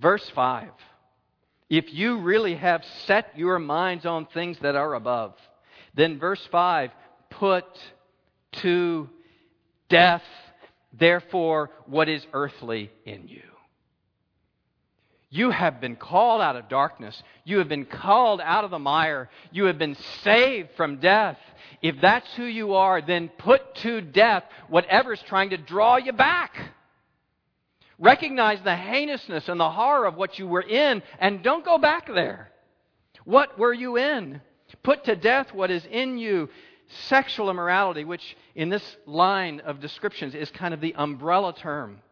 [0.00, 0.68] Verse 5
[1.70, 5.34] If you really have set your minds on things that are above,
[5.94, 6.90] then verse 5
[7.30, 7.64] put
[8.52, 9.08] to
[9.88, 10.22] death,
[10.92, 13.51] therefore, what is earthly in you.
[15.34, 17.22] You have been called out of darkness.
[17.44, 19.30] You have been called out of the mire.
[19.50, 21.38] You have been saved from death.
[21.80, 26.54] If that's who you are, then put to death whatever's trying to draw you back.
[27.98, 32.08] Recognize the heinousness and the horror of what you were in and don't go back
[32.08, 32.50] there.
[33.24, 34.42] What were you in?
[34.82, 36.50] Put to death what is in you
[37.08, 42.02] sexual immorality, which in this line of descriptions is kind of the umbrella term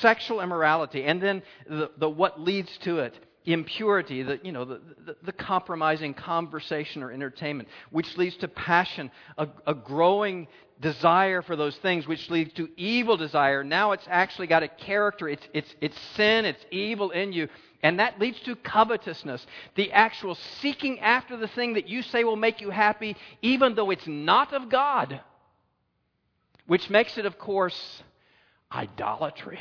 [0.00, 4.80] sexual immorality, and then the, the what leads to it impurity, the, you know, the,
[5.06, 10.46] the, the, compromising conversation or entertainment, which leads to passion, a, a, growing
[10.80, 13.64] desire for those things, which leads to evil desire.
[13.64, 17.48] Now it's actually got a character, it's, it's, it's sin, it's evil in you.
[17.82, 19.46] And that leads to covetousness,
[19.76, 23.90] the actual seeking after the thing that you say will make you happy, even though
[23.90, 25.20] it's not of God.
[26.66, 28.02] Which makes it, of course,
[28.72, 29.60] idolatry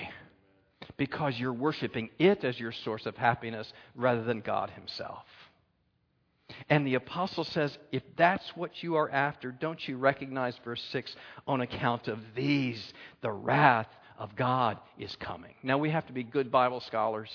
[0.97, 5.25] because you're worshiping it as your source of happiness rather than God Himself.
[6.69, 11.15] And the apostle says, if that's what you are after, don't you recognize verse 6
[11.45, 15.53] on account of these, the wrath of God is coming.
[15.61, 17.29] Now we have to be good Bible scholars.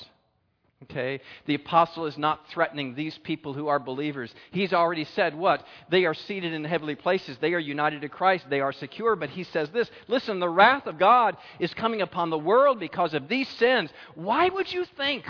[0.83, 1.21] Okay?
[1.47, 4.35] The apostle is not threatening these people who are believers.
[4.51, 5.65] He's already said what?
[5.91, 7.39] They are seated in heavenly places.
[7.39, 8.47] They are united to Christ.
[8.49, 9.17] They are secure.
[9.17, 13.15] But he says this listen, the wrath of God is coming upon the world because
[13.15, 13.91] of these sins.
[14.15, 15.25] Why would you think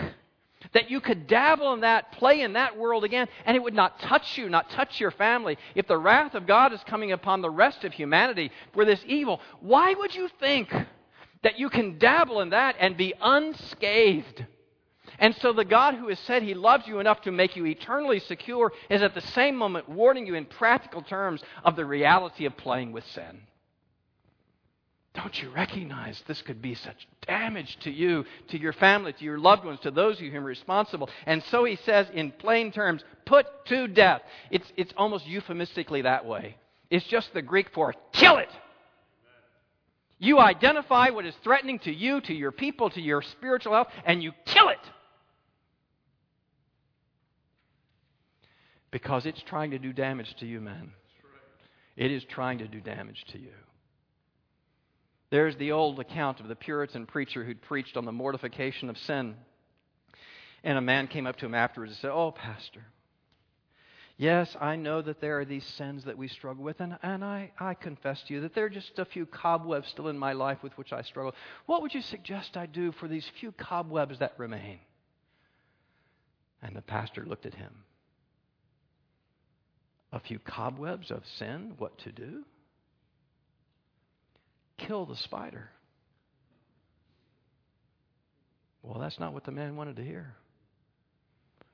[0.73, 4.01] that you could dabble in that, play in that world again, and it would not
[4.01, 5.59] touch you, not touch your family?
[5.75, 9.41] If the wrath of God is coming upon the rest of humanity for this evil,
[9.61, 10.73] why would you think
[11.43, 14.47] that you can dabble in that and be unscathed?
[15.23, 18.19] And so the God who has said he loves you enough to make you eternally
[18.19, 22.57] secure is at the same moment warning you in practical terms of the reality of
[22.57, 23.43] playing with sin.
[25.15, 29.39] Don't you recognize this could be such damage to you, to your family, to your
[29.39, 31.09] loved ones, to those who are responsible?
[31.25, 34.23] And so he says in plain terms, put to death.
[34.51, 36.57] It's, it's almost euphemistically that way.
[36.91, 38.51] It's just the Greek for kill it.
[40.19, 44.21] You identify what is threatening to you, to your people, to your spiritual health, and
[44.21, 44.81] you kill it.
[48.93, 50.93] Because it's trying to do damage to you, man.
[51.97, 53.53] It is trying to do damage to you.
[55.31, 59.35] There's the old account of the Puritan preacher who'd preached on the mortification of sin.
[60.63, 62.85] And a man came up to him afterwards and said, Oh, Pastor,
[64.19, 67.51] yes, I know that there are these sins that we struggle with, and, and I,
[67.59, 70.59] I confess to you that there are just a few cobwebs still in my life
[70.63, 71.35] with which I struggle.
[71.65, 74.81] What would you suggest I do for these few cobwebs that remain?
[76.63, 77.73] And the pastor looked at him
[80.13, 82.45] a few cobwebs of sin, what to do?
[84.79, 85.71] Kill the spider.
[88.83, 90.35] Well, that's not what the man wanted to hear.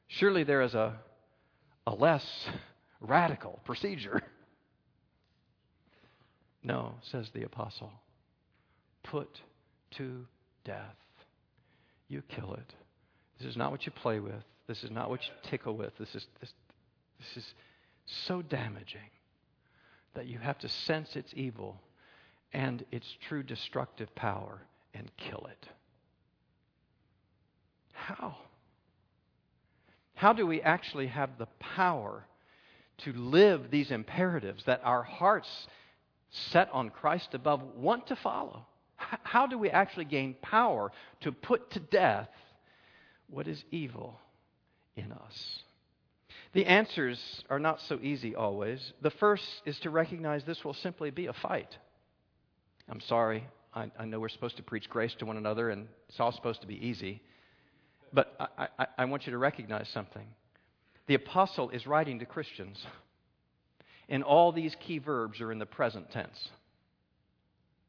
[0.08, 0.94] Surely there is a,
[1.86, 2.24] a less
[3.00, 4.22] radical procedure.
[6.62, 7.90] No, says the apostle.
[9.04, 9.40] Put
[9.96, 10.26] to
[10.64, 10.96] death.
[12.08, 12.74] You kill it.
[13.38, 14.42] This is not what you play with.
[14.66, 15.96] This is not what you tickle with.
[15.98, 16.52] This is, this,
[17.18, 17.54] this is
[18.26, 19.10] so damaging
[20.14, 21.80] that you have to sense its evil
[22.52, 24.62] and its true destructive power
[24.94, 25.68] and kill it.
[27.92, 28.36] How?
[30.14, 32.24] How do we actually have the power
[32.98, 35.48] to live these imperatives that our hearts
[36.30, 38.66] set on Christ above want to follow?
[38.96, 40.90] How do we actually gain power
[41.20, 42.28] to put to death
[43.30, 44.18] what is evil
[44.96, 45.62] in us?
[46.54, 48.92] The answers are not so easy always.
[49.02, 51.76] The first is to recognize this will simply be a fight.
[52.88, 53.46] I'm sorry.
[53.74, 56.62] I, I know we're supposed to preach grace to one another, and it's all supposed
[56.62, 57.22] to be easy.
[58.12, 60.26] But I, I, I want you to recognize something.
[61.06, 62.84] The apostle is writing to Christians,
[64.08, 66.48] and all these key verbs are in the present tense.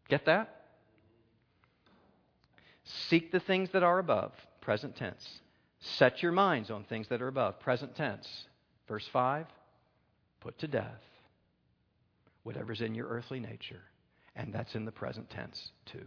[0.10, 0.66] Get that?
[3.08, 4.32] Seek the things that are above,
[4.62, 5.26] present tense.
[5.80, 8.28] Set your minds on things that are above, present tense.
[8.88, 9.46] Verse 5
[10.42, 11.04] put to death
[12.44, 13.82] whatever's in your earthly nature.
[14.36, 16.06] And that's in the present tense, too.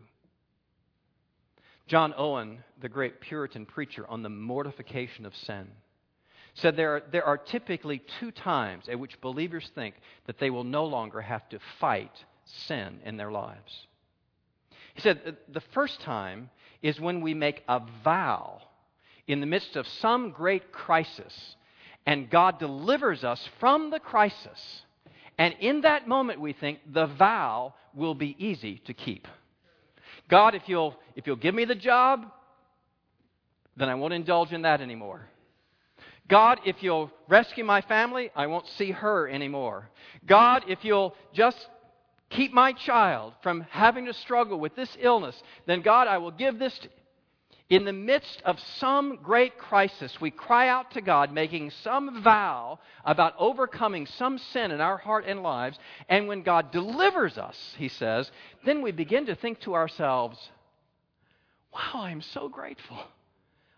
[1.87, 5.69] John Owen, the great Puritan preacher on the mortification of sin,
[6.55, 9.95] said there are, there are typically two times at which believers think
[10.27, 13.87] that they will no longer have to fight sin in their lives.
[14.95, 16.51] He said the first time
[16.83, 18.63] is when we make a vow
[19.27, 21.57] in the midst of some great crisis,
[22.07, 24.83] and God delivers us from the crisis.
[25.39, 29.27] And in that moment, we think the vow will be easy to keep.
[30.29, 32.27] God, if you'll, if you'll give me the job,
[33.77, 35.29] then I won't indulge in that anymore.
[36.29, 39.89] God, if you'll rescue my family, I won't see her anymore.
[40.27, 41.69] God, if you'll just
[42.31, 46.59] keep my child from having to struggle with this illness, then God, I will give
[46.59, 46.79] this.
[47.73, 52.79] In the midst of some great crisis, we cry out to God, making some vow
[53.03, 55.79] about overcoming some sin in our heart and lives.
[56.07, 58.31] And when God delivers us, he says,
[58.67, 60.37] then we begin to think to ourselves,
[61.73, 62.99] wow, I'm so grateful.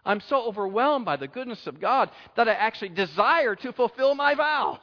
[0.05, 4.34] I'm so overwhelmed by the goodness of God that I actually desire to fulfill my
[4.34, 4.80] vow.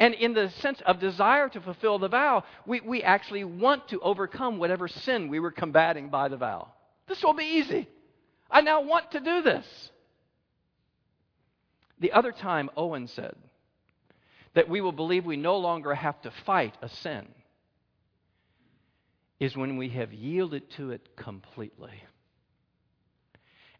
[0.00, 4.00] And in the sense of desire to fulfill the vow, we, we actually want to
[4.00, 6.72] overcome whatever sin we were combating by the vow.
[7.08, 7.88] This will be easy.
[8.50, 9.90] I now want to do this.
[12.00, 13.34] The other time, Owen said
[14.54, 17.26] that we will believe we no longer have to fight a sin
[19.40, 22.02] is when we have yielded to it completely.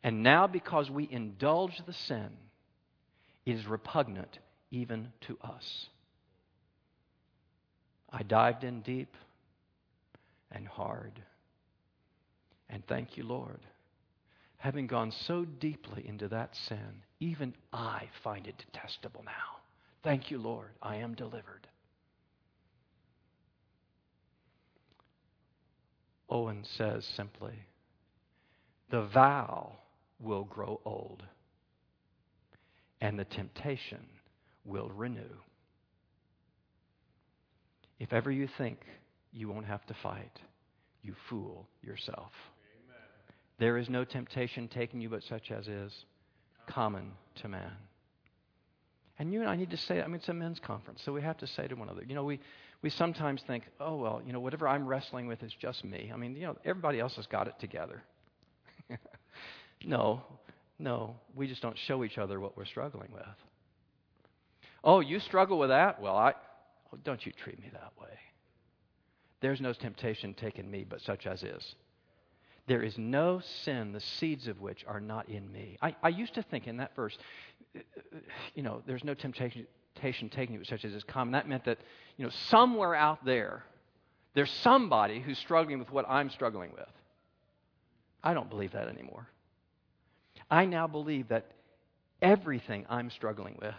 [0.03, 2.31] And now, because we indulge the sin,
[3.47, 4.41] it is repugnant
[4.73, 5.87] even to us.
[8.11, 9.17] I dived in deep
[10.51, 11.23] and hard.
[12.73, 13.61] And thank you, Lord.
[14.57, 19.61] Having gone so deeply into that sin, even I find it detestable now.
[20.03, 20.71] Thank you, Lord.
[20.83, 21.69] I am delivered.
[26.31, 27.55] Owen says simply,
[28.91, 29.73] the vow
[30.19, 31.23] will grow old,
[33.03, 34.07] and the temptation
[34.65, 35.37] will renew.
[37.99, 38.79] If ever you think
[39.33, 40.39] you won't have to fight,
[41.03, 42.33] you fool yourself.
[43.63, 46.05] There is no temptation taking you but such as is
[46.67, 47.71] common to man.
[49.21, 51.23] And you and I need to say, I mean, it's a men's conference, so we
[51.23, 52.41] have to say to one another, you know, we,
[52.83, 56.11] we sometimes think, oh, well, you know, whatever I'm wrestling with is just me.
[56.13, 58.03] I mean, you know, everybody else has got it together.
[59.85, 60.23] No,
[60.79, 63.25] no, we just don't show each other what we're struggling with.
[64.85, 66.01] Oh, you struggle with that?
[66.01, 66.35] Well, I
[66.93, 68.17] oh, don't you treat me that way.
[69.41, 71.75] There's no temptation taken me but such as is.
[72.67, 75.79] There is no sin, the seeds of which are not in me.
[75.83, 77.17] I, I used to think in that verse,
[77.77, 77.81] uh,
[78.55, 79.67] you know, there's no temptation,
[80.01, 81.33] taken you such as is common.
[81.33, 81.79] That meant that,
[82.17, 83.65] you know, somewhere out there,
[84.35, 86.89] there's somebody who's struggling with what I'm struggling with.
[88.23, 89.27] I don't believe that anymore.
[90.51, 91.51] I now believe that
[92.21, 93.75] everything I'm struggling with,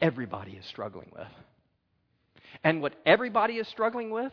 [0.00, 1.28] everybody is struggling with.
[2.64, 4.32] And what everybody is struggling with,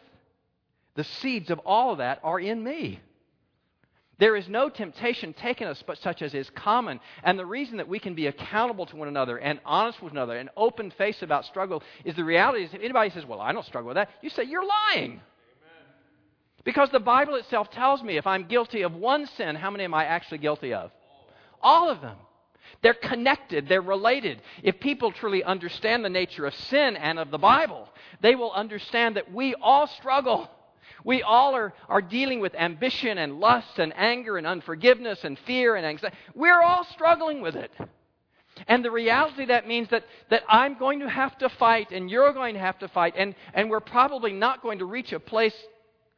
[0.95, 2.99] the seeds of all of that are in me.
[4.19, 6.99] There is no temptation taken us but such as is common.
[7.23, 10.17] And the reason that we can be accountable to one another and honest with one
[10.17, 13.53] another and open face about struggle is the reality is if anybody says, Well, I
[13.53, 15.21] don't struggle with that, you say, You're lying.
[16.65, 19.93] Because the Bible itself tells me if I'm guilty of one sin, how many am
[19.93, 20.91] I actually guilty of?
[21.61, 22.17] All of them.
[22.81, 24.41] They're connected, they're related.
[24.63, 27.89] If people truly understand the nature of sin and of the Bible,
[28.21, 30.49] they will understand that we all struggle.
[31.03, 35.75] We all are, are dealing with ambition and lust and anger and unforgiveness and fear
[35.75, 36.15] and anxiety.
[36.35, 37.71] We're all struggling with it.
[38.67, 42.33] And the reality that means that, that I'm going to have to fight and you're
[42.33, 45.55] going to have to fight, and, and we're probably not going to reach a place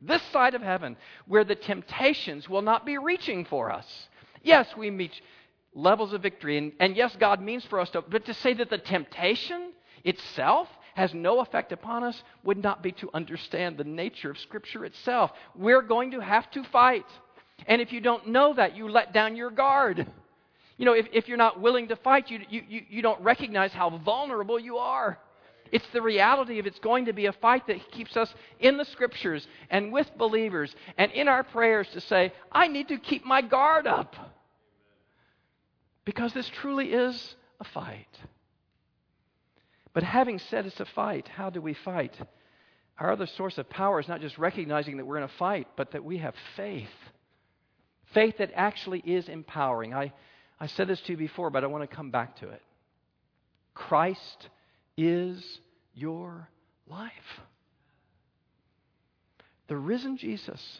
[0.02, 4.08] this side of heaven where the temptations will not be reaching for us.
[4.42, 5.12] Yes, we meet
[5.76, 8.72] levels of victory, and, and yes, God means for us to, but to say that
[8.72, 9.72] the temptation
[10.04, 14.86] itself has no effect upon us would not be to understand the nature of Scripture
[14.86, 15.32] itself.
[15.56, 17.06] We're going to have to fight.
[17.68, 20.08] And if you don't know that, you let down your guard.
[20.78, 23.90] You know, if, if you're not willing to fight, you, you, you don't recognize how
[24.00, 25.20] vulnerable you are.
[25.72, 28.86] It's the reality of it's going to be a fight that keeps us in the
[28.86, 33.42] scriptures and with believers and in our prayers to say, I need to keep my
[33.42, 34.16] guard up.
[36.04, 38.08] Because this truly is a fight.
[39.94, 42.16] But having said it's a fight, how do we fight?
[42.98, 45.92] Our other source of power is not just recognizing that we're in a fight, but
[45.92, 46.88] that we have faith.
[48.14, 49.94] Faith that actually is empowering.
[49.94, 50.14] I,
[50.60, 52.62] I said this to you before, but I want to come back to it.
[53.74, 54.50] Christ
[54.98, 55.60] is
[55.94, 56.48] your
[56.88, 57.12] life.
[59.68, 60.80] The risen Jesus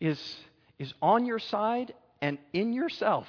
[0.00, 0.36] is,
[0.78, 3.26] is on your side and in yourself.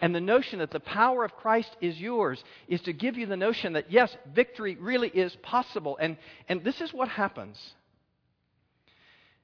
[0.00, 3.36] And the notion that the power of Christ is yours is to give you the
[3.36, 5.96] notion that, yes, victory really is possible.
[6.00, 6.16] And,
[6.48, 7.58] and this is what happens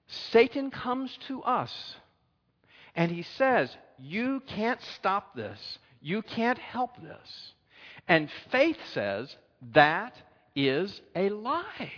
[0.09, 1.97] Satan comes to us
[2.95, 5.79] and he says, you can't stop this.
[6.01, 7.53] You can't help this.
[8.09, 9.35] And faith says
[9.75, 10.15] that
[10.57, 11.93] is a lie.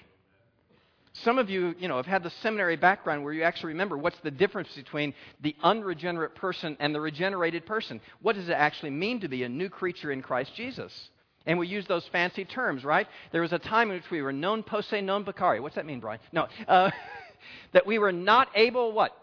[1.24, 4.18] Some of you, you know, have had the seminary background where you actually remember what's
[4.20, 8.00] the difference between the unregenerate person and the regenerated person.
[8.22, 11.10] What does it actually mean to be a new creature in Christ Jesus?
[11.46, 13.06] And we use those fancy terms, right?
[13.32, 15.60] There was a time in which we were non posse non peccare.
[15.60, 16.20] What's that mean, Brian?
[16.32, 16.48] No.
[16.66, 16.90] Uh,
[17.72, 19.16] that we were not able, what?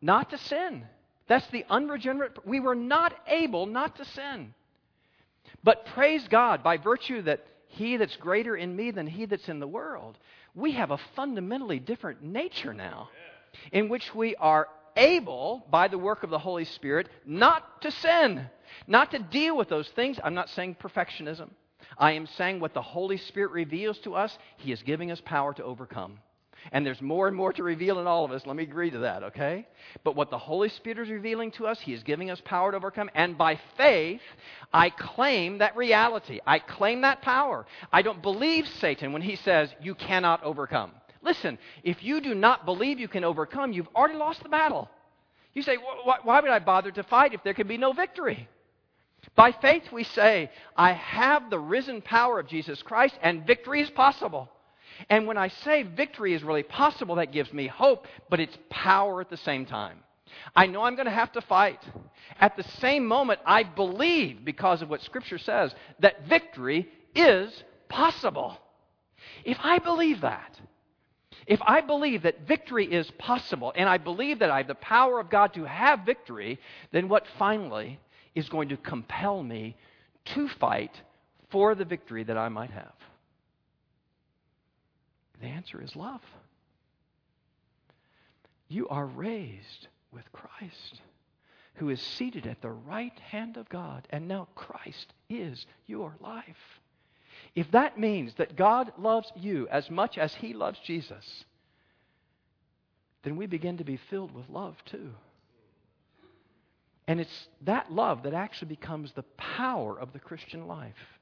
[0.00, 0.84] Not to sin.
[1.28, 2.46] That's the unregenerate.
[2.46, 4.54] We were not able not to sin.
[5.64, 9.58] But praise God, by virtue that he that's greater in me than he that's in
[9.58, 10.16] the world,
[10.56, 13.10] we have a fundamentally different nature now
[13.70, 18.48] in which we are able, by the work of the Holy Spirit, not to sin,
[18.86, 20.18] not to deal with those things.
[20.24, 21.50] I'm not saying perfectionism.
[21.98, 25.52] I am saying what the Holy Spirit reveals to us, He is giving us power
[25.54, 26.18] to overcome.
[26.72, 28.46] And there's more and more to reveal in all of us.
[28.46, 29.66] Let me agree to that, okay?
[30.04, 32.76] But what the Holy Spirit is revealing to us, He is giving us power to
[32.76, 33.10] overcome.
[33.14, 34.20] And by faith,
[34.72, 36.40] I claim that reality.
[36.46, 37.66] I claim that power.
[37.92, 40.92] I don't believe Satan when he says, You cannot overcome.
[41.22, 44.88] Listen, if you do not believe you can overcome, you've already lost the battle.
[45.54, 48.48] You say, Why would I bother to fight if there can be no victory?
[49.34, 53.90] By faith, we say, I have the risen power of Jesus Christ, and victory is
[53.90, 54.50] possible.
[55.08, 59.20] And when I say victory is really possible, that gives me hope, but it's power
[59.20, 59.98] at the same time.
[60.54, 61.82] I know I'm going to have to fight.
[62.40, 68.58] At the same moment, I believe, because of what Scripture says, that victory is possible.
[69.44, 70.58] If I believe that,
[71.46, 75.20] if I believe that victory is possible, and I believe that I have the power
[75.20, 76.58] of God to have victory,
[76.92, 78.00] then what finally
[78.34, 79.76] is going to compel me
[80.26, 81.00] to fight
[81.50, 82.95] for the victory that I might have?
[85.46, 86.22] The answer is love.
[88.66, 91.00] You are raised with Christ,
[91.74, 96.80] who is seated at the right hand of God, and now Christ is your life.
[97.54, 101.44] If that means that God loves you as much as he loves Jesus,
[103.22, 105.12] then we begin to be filled with love too.
[107.06, 111.15] And it's that love that actually becomes the power of the Christian life.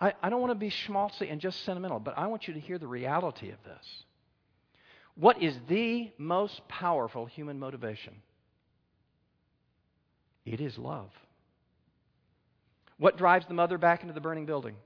[0.00, 2.60] I, I don't want to be schmaltzy and just sentimental, but I want you to
[2.60, 3.84] hear the reality of this.
[5.16, 8.14] What is the most powerful human motivation?
[10.46, 11.10] It is love.
[12.98, 14.76] What drives the mother back into the burning building?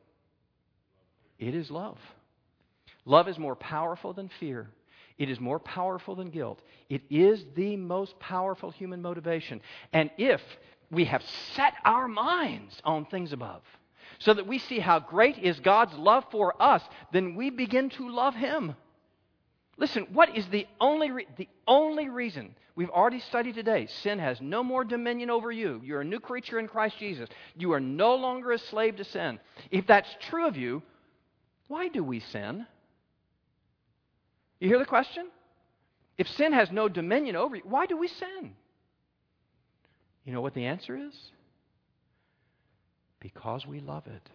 [1.38, 1.98] It is love.
[3.04, 4.70] Love is more powerful than fear.
[5.18, 6.60] It is more powerful than guilt.
[6.88, 9.60] It is the most powerful human motivation.
[9.92, 10.40] And if
[10.90, 11.22] we have
[11.54, 13.62] set our minds on things above,
[14.18, 16.82] so that we see how great is God's love for us,
[17.12, 18.74] then we begin to love Him.
[19.78, 23.86] Listen, what is the only, re- the only reason we've already studied today?
[23.86, 25.80] Sin has no more dominion over you.
[25.84, 27.28] You're a new creature in Christ Jesus.
[27.56, 29.40] You are no longer a slave to sin.
[29.70, 30.82] If that's true of you,
[31.68, 32.66] why do we sin?
[34.60, 35.28] You hear the question?
[36.18, 38.54] If sin has no dominion over you, why do we sin?
[40.24, 41.14] You know what the answer is?
[43.22, 44.28] Because we love it.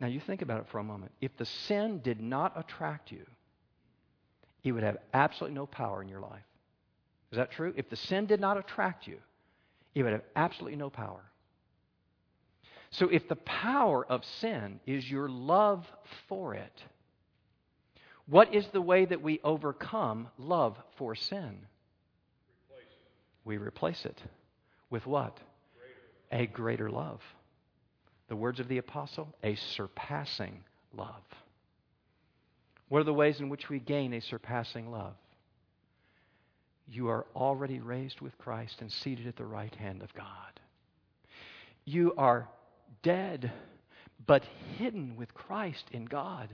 [0.00, 1.12] Now, you think about it for a moment.
[1.20, 3.24] If the sin did not attract you,
[4.64, 6.42] it would have absolutely no power in your life.
[7.30, 7.72] Is that true?
[7.76, 9.18] If the sin did not attract you,
[9.94, 11.22] it would have absolutely no power.
[12.90, 15.86] So, if the power of sin is your love
[16.28, 16.82] for it,
[18.26, 21.66] what is the way that we overcome love for sin?
[22.68, 22.86] Replace
[23.44, 24.20] we replace it
[24.90, 25.38] with what?
[26.30, 27.20] A greater love.
[28.28, 30.62] The words of the apostle, a surpassing
[30.96, 31.22] love.
[32.88, 35.14] What are the ways in which we gain a surpassing love?
[36.88, 40.60] You are already raised with Christ and seated at the right hand of God.
[41.84, 42.48] You are
[43.02, 43.52] dead,
[44.26, 44.44] but
[44.76, 46.48] hidden with Christ in God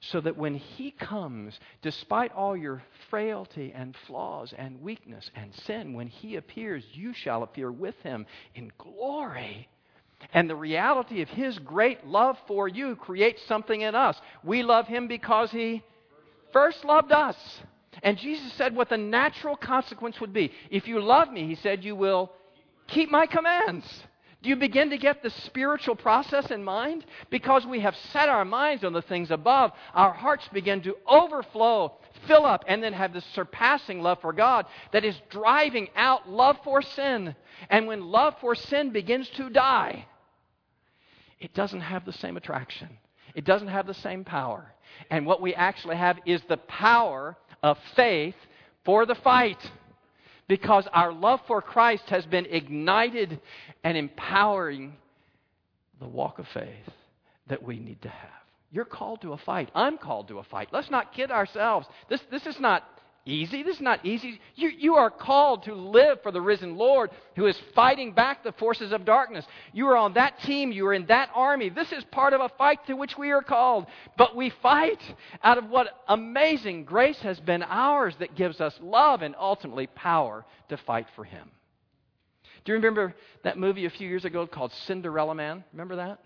[0.00, 5.94] so that when He comes, despite all your frailty and flaws and weakness and sin,
[5.94, 9.68] when He appears, you shall appear with Him in glory.
[10.32, 14.20] And the reality of His great love for you creates something in us.
[14.42, 15.82] We love Him because He
[16.52, 17.36] first loved us.
[18.02, 20.52] And Jesus said what the natural consequence would be.
[20.70, 22.32] If you love me, He said, you will
[22.86, 23.84] keep my commands.
[24.46, 27.04] Do you begin to get the spiritual process in mind?
[27.30, 31.94] Because we have set our minds on the things above, our hearts begin to overflow,
[32.28, 36.58] fill up, and then have this surpassing love for God that is driving out love
[36.62, 37.34] for sin.
[37.70, 40.06] And when love for sin begins to die,
[41.40, 42.98] it doesn't have the same attraction,
[43.34, 44.72] it doesn't have the same power.
[45.10, 48.36] And what we actually have is the power of faith
[48.84, 49.58] for the fight.
[50.48, 53.40] Because our love for Christ has been ignited
[53.82, 54.96] and empowering
[56.00, 56.92] the walk of faith
[57.48, 58.30] that we need to have.
[58.70, 59.70] You're called to a fight.
[59.74, 60.68] I'm called to a fight.
[60.72, 61.86] Let's not kid ourselves.
[62.10, 62.84] This, this is not
[63.26, 63.62] easy.
[63.62, 64.40] This is not easy.
[64.54, 68.52] You, you are called to live for the risen Lord who is fighting back the
[68.52, 69.44] forces of darkness.
[69.72, 70.72] You are on that team.
[70.72, 71.68] You are in that army.
[71.68, 73.86] This is part of a fight to which we are called.
[74.16, 75.02] But we fight
[75.42, 80.46] out of what amazing grace has been ours that gives us love and ultimately power
[80.68, 81.50] to fight for Him.
[82.64, 83.14] Do you remember
[83.44, 85.64] that movie a few years ago called Cinderella Man?
[85.72, 86.20] Remember that?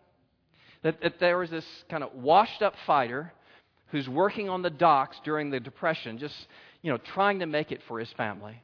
[0.82, 3.32] That, that there was this kind of washed up fighter
[3.88, 6.34] who's working on the docks during the Depression, just
[6.82, 8.60] you know, trying to make it for his family.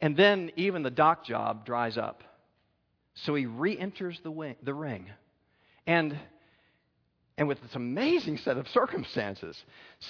[0.00, 2.22] And then even the dock job dries up.
[3.24, 5.06] So he re enters the, the ring.
[5.86, 6.16] And,
[7.36, 9.56] and with this amazing set of circumstances,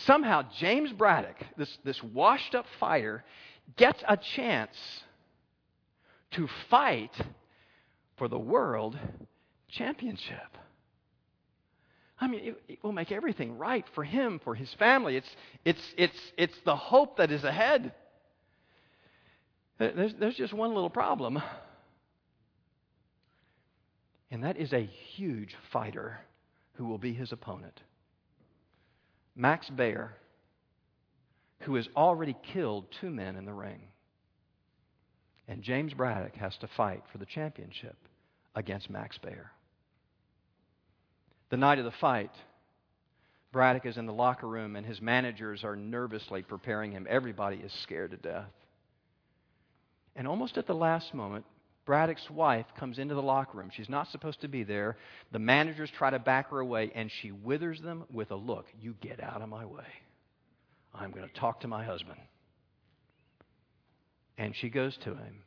[0.05, 3.25] somehow James Braddock, this, this washed up fighter,
[3.77, 4.77] gets a chance
[6.33, 7.15] to fight
[8.19, 8.99] for the world
[9.71, 10.59] championship.
[12.21, 15.17] I mean, it, it, will make everything right for him, for his family.
[15.17, 15.29] It's,
[15.65, 17.93] it's, it's, it's the hope that is ahead.
[19.79, 21.41] There's, there's just one little problem,
[24.31, 26.19] and that is a huge fighter
[26.75, 27.81] who will be his opponent.
[29.37, 30.17] Max Baer,
[31.61, 33.81] who has already killed two men in the ring.
[35.47, 37.97] And James Braddock has to fight for the championship
[38.55, 39.53] against Max Baer.
[41.51, 42.31] The night of the fight,
[43.53, 47.07] Braddock is in the locker room and his managers are nervously preparing him.
[47.09, 48.51] Everybody is scared to death.
[50.15, 51.47] And almost at the last moment,
[51.87, 53.71] Braddock's wife comes into the locker room.
[53.75, 54.99] She's not supposed to be there.
[55.33, 58.95] The managers try to back her away, and she withers them with a look You
[59.01, 59.87] get out of my way.
[60.95, 62.19] I'm going to talk to my husband.
[64.37, 65.43] And she goes to him,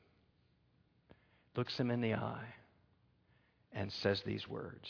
[1.55, 2.55] looks him in the eye,
[3.73, 4.89] and says these words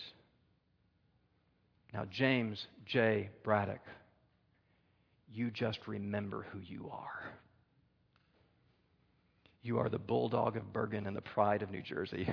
[1.94, 3.30] now, James J.
[3.44, 3.82] Braddock,
[5.34, 7.34] you just remember who you are.
[9.62, 12.28] You are the bulldog of Bergen and the pride of New Jersey.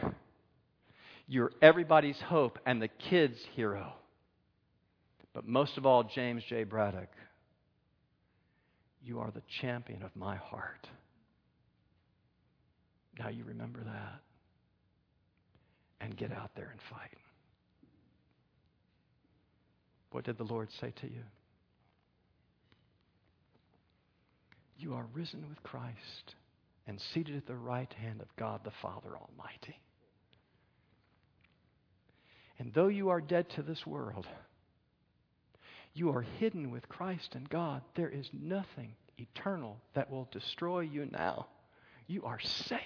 [1.27, 3.93] You're everybody's hope and the kids' hero.
[5.35, 6.65] But most of all, James J.
[6.65, 7.11] Braddock,
[9.03, 10.89] you are the champion of my heart.
[13.19, 14.21] Now you remember that.
[16.01, 17.19] And get out there and fight.
[20.11, 21.23] What did the Lord say to you?
[24.79, 26.35] You are risen with Christ
[26.87, 29.81] and seated at the right hand of God the Father Almighty.
[32.59, 34.27] And though you are dead to this world,
[35.95, 37.83] you are hidden with Christ and God.
[37.95, 41.47] There is nothing eternal that will destroy you now.
[42.07, 42.81] You are safe.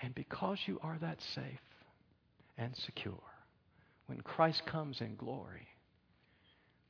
[0.00, 1.60] And because you are that safe,
[2.58, 3.20] and secure.
[4.06, 5.66] When Christ comes in glory,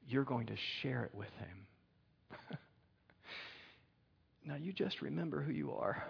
[0.07, 2.59] you're going to share it with him.
[4.47, 6.05] now, you just remember who you are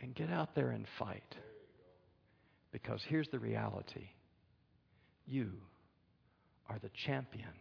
[0.00, 1.36] and get out there and fight.
[2.72, 4.08] Because here's the reality
[5.26, 5.52] you
[6.68, 7.54] are the champion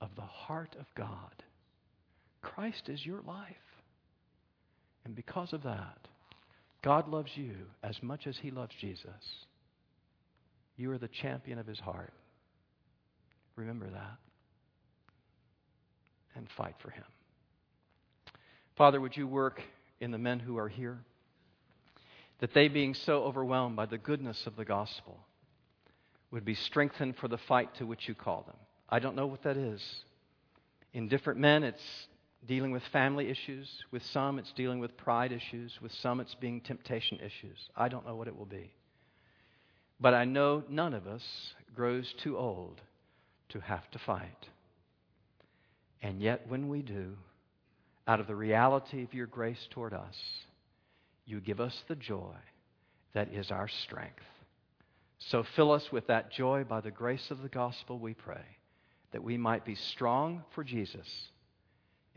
[0.00, 1.42] of the heart of God.
[2.42, 3.54] Christ is your life.
[5.04, 6.08] And because of that,
[6.82, 9.46] God loves you as much as he loves Jesus.
[10.76, 12.12] You are the champion of his heart.
[13.56, 14.16] Remember that.
[16.36, 17.04] And fight for him.
[18.76, 19.60] Father, would you work
[20.00, 20.98] in the men who are here?
[22.38, 25.18] That they, being so overwhelmed by the goodness of the gospel,
[26.30, 28.56] would be strengthened for the fight to which you call them.
[28.88, 29.82] I don't know what that is.
[30.92, 31.82] In different men, it's
[32.46, 33.68] dealing with family issues.
[33.90, 35.78] With some, it's dealing with pride issues.
[35.80, 37.58] With some, it's being temptation issues.
[37.76, 38.72] I don't know what it will be.
[40.00, 42.80] But I know none of us grows too old
[43.50, 44.48] to have to fight.
[46.00, 47.16] And yet, when we do,
[48.06, 50.16] out of the reality of your grace toward us,
[51.26, 52.36] you give us the joy
[53.12, 54.22] that is our strength.
[55.18, 58.44] So fill us with that joy by the grace of the gospel, we pray,
[59.10, 61.30] that we might be strong for Jesus